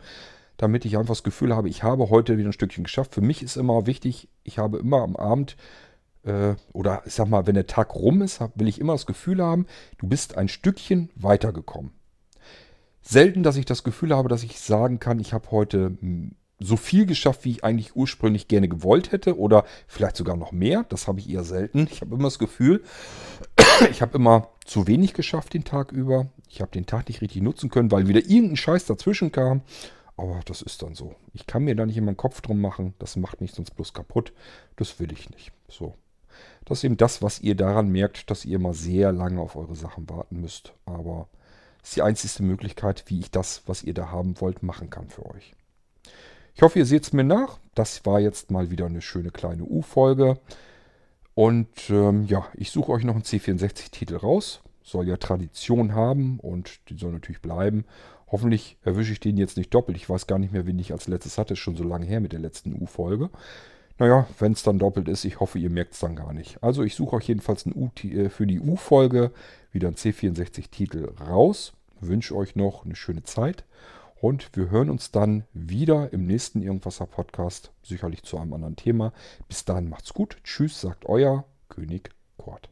[0.57, 3.15] damit ich einfach das Gefühl habe, ich habe heute wieder ein Stückchen geschafft.
[3.15, 5.57] Für mich ist immer wichtig, ich habe immer am Abend
[6.21, 9.41] äh, oder ich sag mal, wenn der Tag rum ist, will ich immer das Gefühl
[9.41, 9.65] haben,
[9.97, 11.93] du bist ein Stückchen weitergekommen.
[13.01, 15.97] Selten, dass ich das Gefühl habe, dass ich sagen kann, ich habe heute
[16.63, 20.85] so viel geschafft, wie ich eigentlich ursprünglich gerne gewollt hätte oder vielleicht sogar noch mehr.
[20.89, 21.87] Das habe ich eher selten.
[21.91, 22.83] Ich habe immer das Gefühl,
[23.91, 26.27] ich habe immer zu wenig geschafft den Tag über.
[26.49, 29.61] Ich habe den Tag nicht richtig nutzen können, weil wieder irgendein Scheiß dazwischen kam.
[30.15, 31.15] Aber das ist dann so.
[31.33, 32.93] Ich kann mir da nicht immer einen Kopf drum machen.
[32.99, 34.31] Das macht mich sonst bloß kaputt.
[34.75, 35.51] Das will ich nicht.
[35.67, 35.95] So.
[36.65, 39.75] Das ist eben das, was ihr daran merkt, dass ihr mal sehr lange auf eure
[39.75, 40.73] Sachen warten müsst.
[40.85, 41.27] Aber
[41.81, 45.09] es ist die einzige Möglichkeit, wie ich das, was ihr da haben wollt, machen kann
[45.09, 45.55] für euch.
[46.55, 47.59] Ich hoffe, ihr seht es mir nach.
[47.73, 50.39] Das war jetzt mal wieder eine schöne kleine U-Folge.
[51.33, 54.61] Und ähm, ja, ich suche euch noch einen C64-Titel raus.
[54.83, 57.85] Soll ja Tradition haben und die soll natürlich bleiben.
[58.31, 59.97] Hoffentlich erwische ich den jetzt nicht doppelt.
[59.97, 61.53] Ich weiß gar nicht mehr, wen ich als letztes hatte.
[61.53, 63.29] Ist schon so lange her mit der letzten U-Folge.
[63.97, 66.61] Naja, wenn es dann doppelt ist, ich hoffe, ihr merkt es dann gar nicht.
[66.61, 69.31] Also ich suche euch jedenfalls äh, für die U-Folge
[69.71, 71.73] wieder einen C64-Titel raus.
[71.99, 73.63] Wünsche euch noch eine schöne Zeit
[74.23, 79.11] und wir hören uns dann wieder im nächsten Irgendwasser Podcast, sicherlich zu einem anderen Thema.
[79.49, 80.37] Bis dahin macht's gut.
[80.45, 82.69] Tschüss, sagt euer König Kort.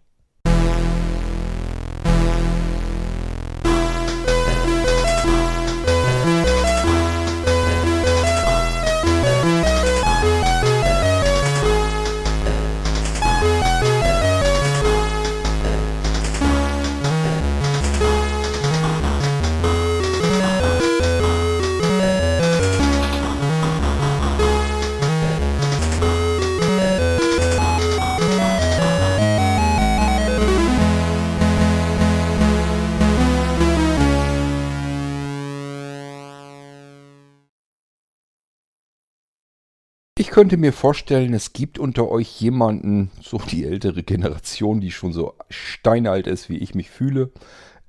[40.32, 45.34] Könnte mir vorstellen, es gibt unter euch jemanden, so die ältere Generation, die schon so
[45.50, 47.32] steinalt ist, wie ich mich fühle,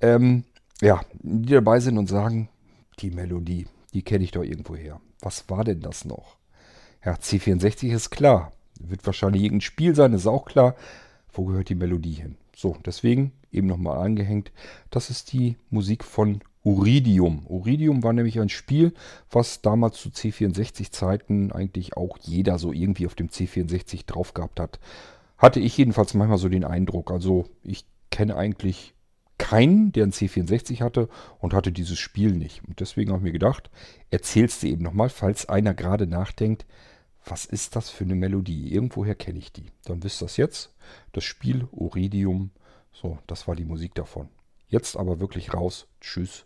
[0.01, 0.43] ähm,
[0.81, 2.49] ja, die dabei sind und sagen,
[2.99, 4.99] die Melodie, die kenne ich doch irgendwo her.
[5.21, 6.35] Was war denn das noch?
[7.05, 8.51] Ja, C64 ist klar.
[8.77, 10.75] Wird wahrscheinlich irgendein Spiel sein, ist auch klar.
[11.31, 12.35] Wo gehört die Melodie hin?
[12.53, 14.51] So, deswegen eben nochmal angehängt.
[14.89, 17.45] Das ist die Musik von Uridium.
[17.47, 18.93] Uridium war nämlich ein Spiel,
[19.29, 24.79] was damals zu C64-Zeiten eigentlich auch jeder so irgendwie auf dem C64 drauf gehabt hat.
[25.37, 27.11] Hatte ich jedenfalls manchmal so den Eindruck.
[27.11, 28.93] Also ich kenne eigentlich
[29.37, 31.09] keinen, der ein C64 hatte
[31.39, 32.63] und hatte dieses Spiel nicht.
[32.65, 33.69] Und deswegen habe ich mir gedacht,
[34.09, 36.65] erzählst du eben nochmal, falls einer gerade nachdenkt,
[37.25, 38.73] was ist das für eine Melodie?
[38.73, 39.71] Irgendwoher kenne ich die.
[39.85, 40.73] Dann wisst ihr das jetzt.
[41.11, 42.51] Das Spiel Uridium.
[42.93, 44.29] So, das war die Musik davon.
[44.67, 45.87] Jetzt aber wirklich raus.
[45.99, 46.45] Tschüss.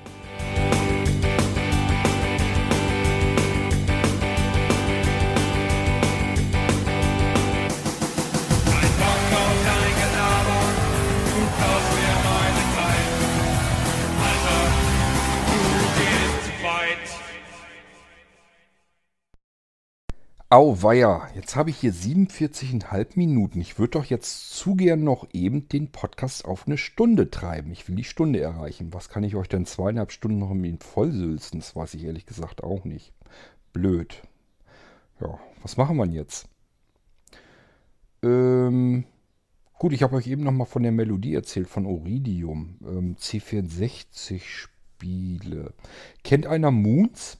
[20.51, 23.61] Auweia, jetzt habe ich hier 47,5 Minuten.
[23.61, 27.71] Ich würde doch jetzt zu gern noch eben den Podcast auf eine Stunde treiben.
[27.71, 28.93] Ich will die Stunde erreichen.
[28.93, 31.61] Was kann ich euch denn zweieinhalb Stunden noch im vollsülzen?
[31.61, 33.13] Das weiß ich ehrlich gesagt auch nicht.
[33.71, 34.23] Blöd.
[35.21, 36.49] Ja, was machen wir jetzt?
[38.21, 39.05] Ähm,
[39.79, 42.75] gut, ich habe euch eben noch mal von der Melodie erzählt, von Iridium.
[42.85, 45.73] Ähm, C64 Spiele.
[46.25, 47.37] Kennt einer Moons?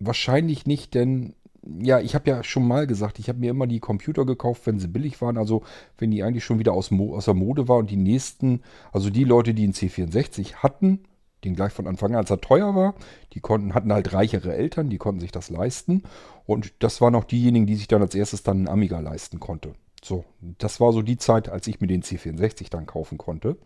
[0.00, 3.80] Wahrscheinlich nicht, denn ja, ich habe ja schon mal gesagt, ich habe mir immer die
[3.80, 5.62] Computer gekauft, wenn sie billig waren, also
[5.98, 9.10] wenn die eigentlich schon wieder aus, Mo aus der Mode war und die nächsten, also
[9.10, 11.00] die Leute, die einen C64 hatten,
[11.44, 12.94] den gleich von Anfang an, als er teuer war,
[13.32, 16.02] die konnten, hatten halt reichere Eltern, die konnten sich das leisten
[16.46, 19.74] und das waren auch diejenigen, die sich dann als erstes dann einen Amiga leisten konnte.
[20.02, 23.56] So, das war so die Zeit, als ich mir den C64 dann kaufen konnte.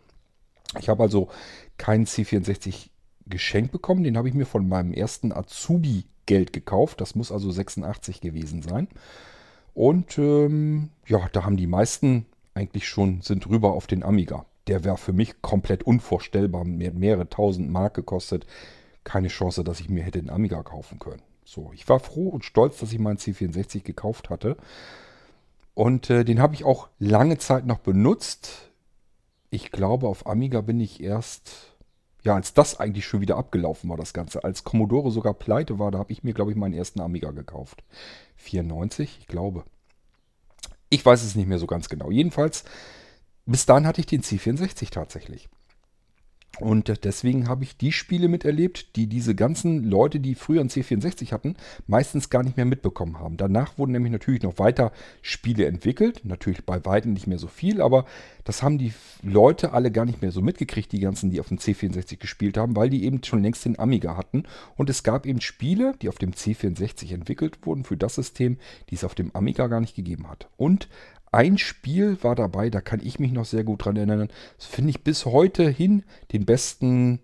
[0.79, 1.29] Ich habe also
[1.77, 2.89] keinen C64
[3.27, 7.01] geschenkt bekommen, den habe ich mir von meinem ersten Azubi Geld gekauft.
[7.01, 8.87] Das muss also 86 gewesen sein.
[9.73, 14.45] Und ähm, ja, da haben die meisten eigentlich schon, sind rüber auf den Amiga.
[14.67, 18.45] Der wäre für mich komplett unvorstellbar, mehr, mehrere tausend Mark gekostet.
[19.03, 21.21] Keine Chance, dass ich mir hätte den Amiga kaufen können.
[21.43, 24.55] So, ich war froh und stolz, dass ich meinen C64 gekauft hatte.
[25.73, 28.71] Und äh, den habe ich auch lange Zeit noch benutzt.
[29.49, 31.72] Ich glaube, auf Amiga bin ich erst
[32.23, 34.43] ja, als das eigentlich schon wieder abgelaufen war, das Ganze.
[34.43, 37.83] Als Commodore sogar pleite war, da habe ich mir, glaube ich, meinen ersten Amiga gekauft.
[38.37, 39.63] 94, ich glaube.
[40.89, 42.11] Ich weiß es nicht mehr so ganz genau.
[42.11, 42.63] Jedenfalls,
[43.45, 45.49] bis dahin hatte ich den C64 tatsächlich.
[46.59, 51.31] Und deswegen habe ich die Spiele miterlebt, die diese ganzen Leute, die früher ein C64
[51.31, 51.55] hatten,
[51.87, 53.37] meistens gar nicht mehr mitbekommen haben.
[53.37, 54.91] Danach wurden nämlich natürlich noch weiter
[55.23, 56.21] Spiele entwickelt.
[56.23, 58.05] Natürlich bei weitem nicht mehr so viel, aber
[58.43, 58.93] das haben die
[59.23, 62.75] Leute alle gar nicht mehr so mitgekriegt, die ganzen, die auf dem C64 gespielt haben,
[62.75, 64.43] weil die eben schon längst den Amiga hatten.
[64.77, 68.57] Und es gab eben Spiele, die auf dem C64 entwickelt wurden für das System,
[68.91, 70.49] die es auf dem Amiga gar nicht gegeben hat.
[70.57, 70.87] Und
[71.33, 74.29] ein Spiel war dabei, da kann ich mich noch sehr gut dran erinnern.
[74.57, 77.19] Das finde ich bis heute hin den besten,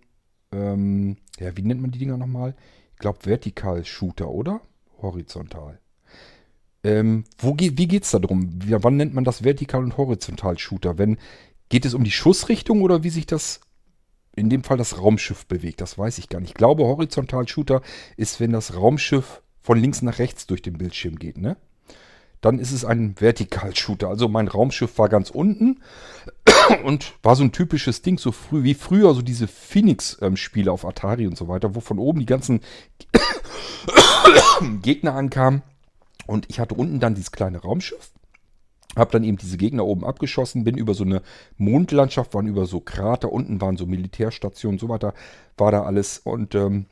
[0.51, 2.55] ähm, ja, wie nennt man die Dinger nochmal?
[2.93, 4.61] Ich glaube, Vertikal-Shooter, oder?
[5.01, 5.79] Horizontal.
[6.83, 8.49] Ähm, wo geht, wie geht es da drum?
[8.63, 10.97] Wie, wann nennt man das Vertikal- und Horizontal-Shooter?
[10.97, 11.17] Wenn,
[11.69, 13.61] geht es um die Schussrichtung oder wie sich das,
[14.35, 15.81] in dem Fall das Raumschiff bewegt?
[15.81, 16.51] Das weiß ich gar nicht.
[16.51, 17.81] Ich glaube, Horizontal-Shooter
[18.17, 21.57] ist, wenn das Raumschiff von links nach rechts durch den Bildschirm geht, ne?
[22.41, 24.07] Dann ist es ein Vertikalshooter.
[24.07, 25.81] Also mein Raumschiff war ganz unten
[26.83, 31.27] und war so ein typisches Ding, so früh wie früher, so diese Phoenix-Spiele auf Atari
[31.27, 32.61] und so weiter, wo von oben die ganzen
[34.81, 35.63] Gegner ankamen.
[36.27, 38.11] Und ich hatte unten dann dieses kleine Raumschiff.
[38.95, 41.21] Hab dann eben diese Gegner oben abgeschossen, bin über so eine
[41.57, 45.13] Mondlandschaft, waren über so Krater, unten waren so Militärstationen und so weiter,
[45.57, 46.19] war da alles.
[46.19, 46.85] Und ähm,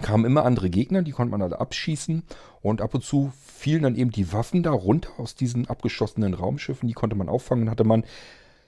[0.00, 2.22] kamen immer andere Gegner, die konnte man alle abschießen.
[2.62, 6.88] Und ab und zu fielen dann eben die Waffen da runter aus diesen abgeschossenen Raumschiffen.
[6.88, 7.70] Die konnte man auffangen.
[7.70, 8.04] Hatte man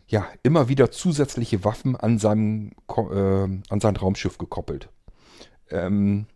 [0.06, 4.88] ja immer wieder zusätzliche Waffen an, seinem, äh, an sein Raumschiff gekoppelt.
[5.70, 6.26] Ähm,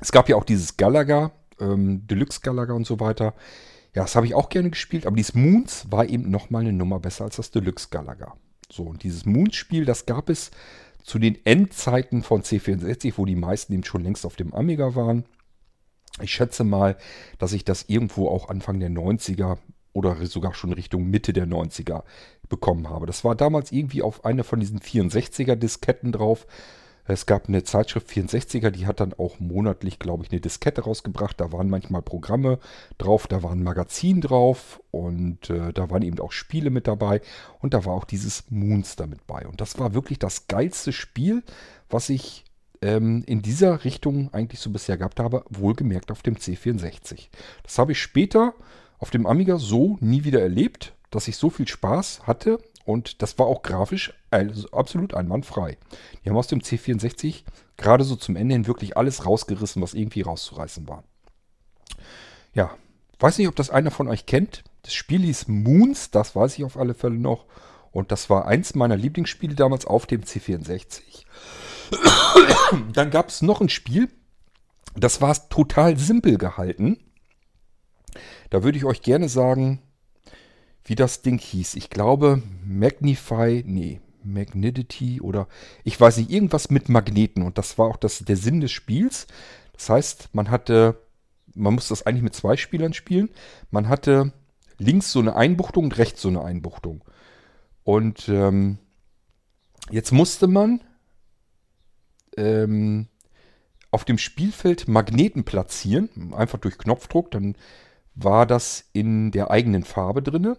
[0.00, 3.34] es gab ja auch dieses Galaga, ähm, Deluxe Galaga und so weiter.
[3.94, 6.98] Ja, das habe ich auch gerne gespielt, aber dieses Moons war eben nochmal eine Nummer
[6.98, 8.34] besser als das Deluxe Galaga.
[8.70, 10.50] So, und dieses Moons-Spiel, das gab es
[11.04, 15.24] zu den Endzeiten von C64, wo die meisten eben schon längst auf dem Amiga waren.
[16.20, 16.96] Ich schätze mal,
[17.38, 19.58] dass ich das irgendwo auch Anfang der 90er
[19.92, 22.02] oder sogar schon Richtung Mitte der 90er
[22.48, 23.06] bekommen habe.
[23.06, 26.46] Das war damals irgendwie auf einer von diesen 64er Disketten drauf.
[27.04, 31.40] Es gab eine Zeitschrift 64er, die hat dann auch monatlich, glaube ich, eine Diskette rausgebracht.
[31.40, 32.58] Da waren manchmal Programme
[32.98, 37.20] drauf, da war ein Magazin drauf und äh, da waren eben auch Spiele mit dabei
[37.60, 39.46] und da war auch dieses Moonster mit bei.
[39.46, 41.42] Und das war wirklich das geilste Spiel,
[41.90, 42.44] was ich
[42.82, 47.28] ähm, in dieser Richtung eigentlich so bisher gehabt habe, wohlgemerkt auf dem C64.
[47.64, 48.54] Das habe ich später
[48.98, 53.38] auf dem Amiga so nie wieder erlebt, dass ich so viel Spaß hatte und das
[53.38, 55.76] war auch grafisch also absolut einwandfrei.
[56.24, 57.44] Die haben aus dem C64
[57.76, 61.04] gerade so zum Ende hin wirklich alles rausgerissen, was irgendwie rauszureißen war.
[62.54, 62.76] Ja,
[63.18, 64.64] weiß nicht, ob das einer von euch kennt.
[64.82, 67.46] Das Spiel hieß Moons, das weiß ich auf alle Fälle noch.
[67.92, 71.24] Und das war eins meiner Lieblingsspiele damals auf dem C64.
[72.92, 74.08] Dann gab es noch ein Spiel,
[74.94, 76.98] das war total simpel gehalten.
[78.50, 79.82] Da würde ich euch gerne sagen,
[80.84, 81.74] wie das Ding hieß.
[81.74, 85.48] Ich glaube Magnify, nee, Magnetity oder
[85.84, 87.42] ich weiß nicht, irgendwas mit Magneten.
[87.42, 89.26] Und das war auch das, der Sinn des Spiels.
[89.72, 91.00] Das heißt, man hatte,
[91.54, 93.30] man muss das eigentlich mit zwei Spielern spielen.
[93.70, 94.32] Man hatte
[94.78, 97.04] links so eine Einbuchtung und rechts so eine Einbuchtung.
[97.84, 98.78] Und ähm,
[99.90, 100.80] jetzt musste man
[102.36, 103.08] ähm,
[103.90, 107.30] auf dem Spielfeld Magneten platzieren, einfach durch Knopfdruck.
[107.30, 107.56] Dann
[108.14, 110.58] war das in der eigenen Farbe drinne.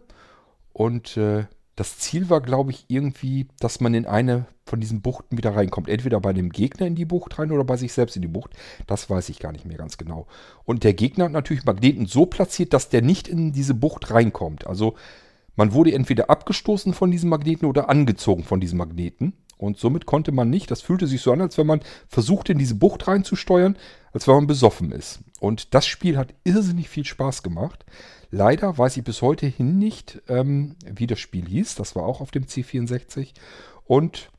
[0.71, 1.45] Und äh,
[1.75, 5.89] das Ziel war, glaube ich, irgendwie, dass man in eine von diesen Buchten wieder reinkommt.
[5.89, 8.51] Entweder bei dem Gegner in die Bucht rein oder bei sich selbst in die Bucht.
[8.87, 10.27] Das weiß ich gar nicht mehr ganz genau.
[10.65, 14.67] Und der Gegner hat natürlich Magneten so platziert, dass der nicht in diese Bucht reinkommt.
[14.67, 14.95] Also
[15.55, 19.33] man wurde entweder abgestoßen von diesen Magneten oder angezogen von diesen Magneten.
[19.57, 22.57] Und somit konnte man nicht, das fühlte sich so an, als wenn man versuchte, in
[22.57, 23.77] diese Bucht reinzusteuern,
[24.11, 25.19] als wenn man besoffen ist.
[25.39, 27.85] Und das Spiel hat irrsinnig viel Spaß gemacht.
[28.35, 31.75] Leider weiß ich bis heute hin nicht, ähm, wie das Spiel hieß.
[31.75, 33.33] Das war auch auf dem C64.
[33.85, 34.31] Und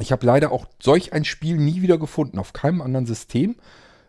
[0.00, 3.54] ich habe leider auch solch ein Spiel nie wieder gefunden, auf keinem anderen System.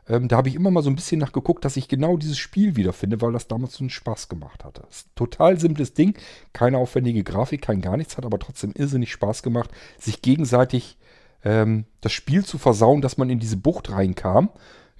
[0.09, 2.75] Ähm, da habe ich immer mal so ein bisschen nachgeguckt, dass ich genau dieses Spiel
[2.75, 4.81] wiederfinde, weil das damals so einen Spaß gemacht hatte.
[5.13, 6.17] Total simples Ding,
[6.51, 10.97] keine aufwendige Grafik, kein gar nichts, hat aber trotzdem irrsinnig Spaß gemacht, sich gegenseitig
[11.43, 14.49] ähm, das Spiel zu versauen, dass man in diese Bucht reinkam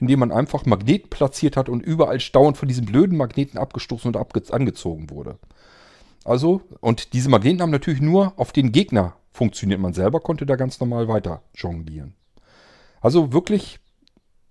[0.03, 4.51] indem man einfach Magneten platziert hat und überall dauernd von diesen blöden Magneten abgestoßen und
[4.51, 5.39] angezogen wurde.
[6.25, 9.79] Also, und diese Magneten haben natürlich nur auf den Gegner funktioniert.
[9.79, 12.15] Man selber konnte da ganz normal weiter jonglieren.
[12.99, 13.79] Also wirklich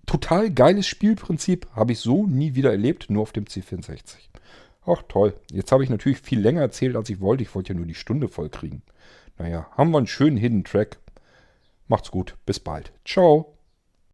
[0.07, 1.67] total geiles Spielprinzip.
[1.75, 4.01] Habe ich so nie wieder erlebt, nur auf dem C64.
[4.87, 5.35] Ach toll.
[5.51, 7.43] Jetzt habe ich natürlich viel länger erzählt, als ich wollte.
[7.43, 8.81] Ich wollte ja nur die Stunde voll kriegen.
[9.37, 10.97] Naja, haben wir einen schönen Hidden Track.
[11.87, 12.35] Macht's gut.
[12.47, 12.91] Bis bald.
[13.05, 13.53] Ciao.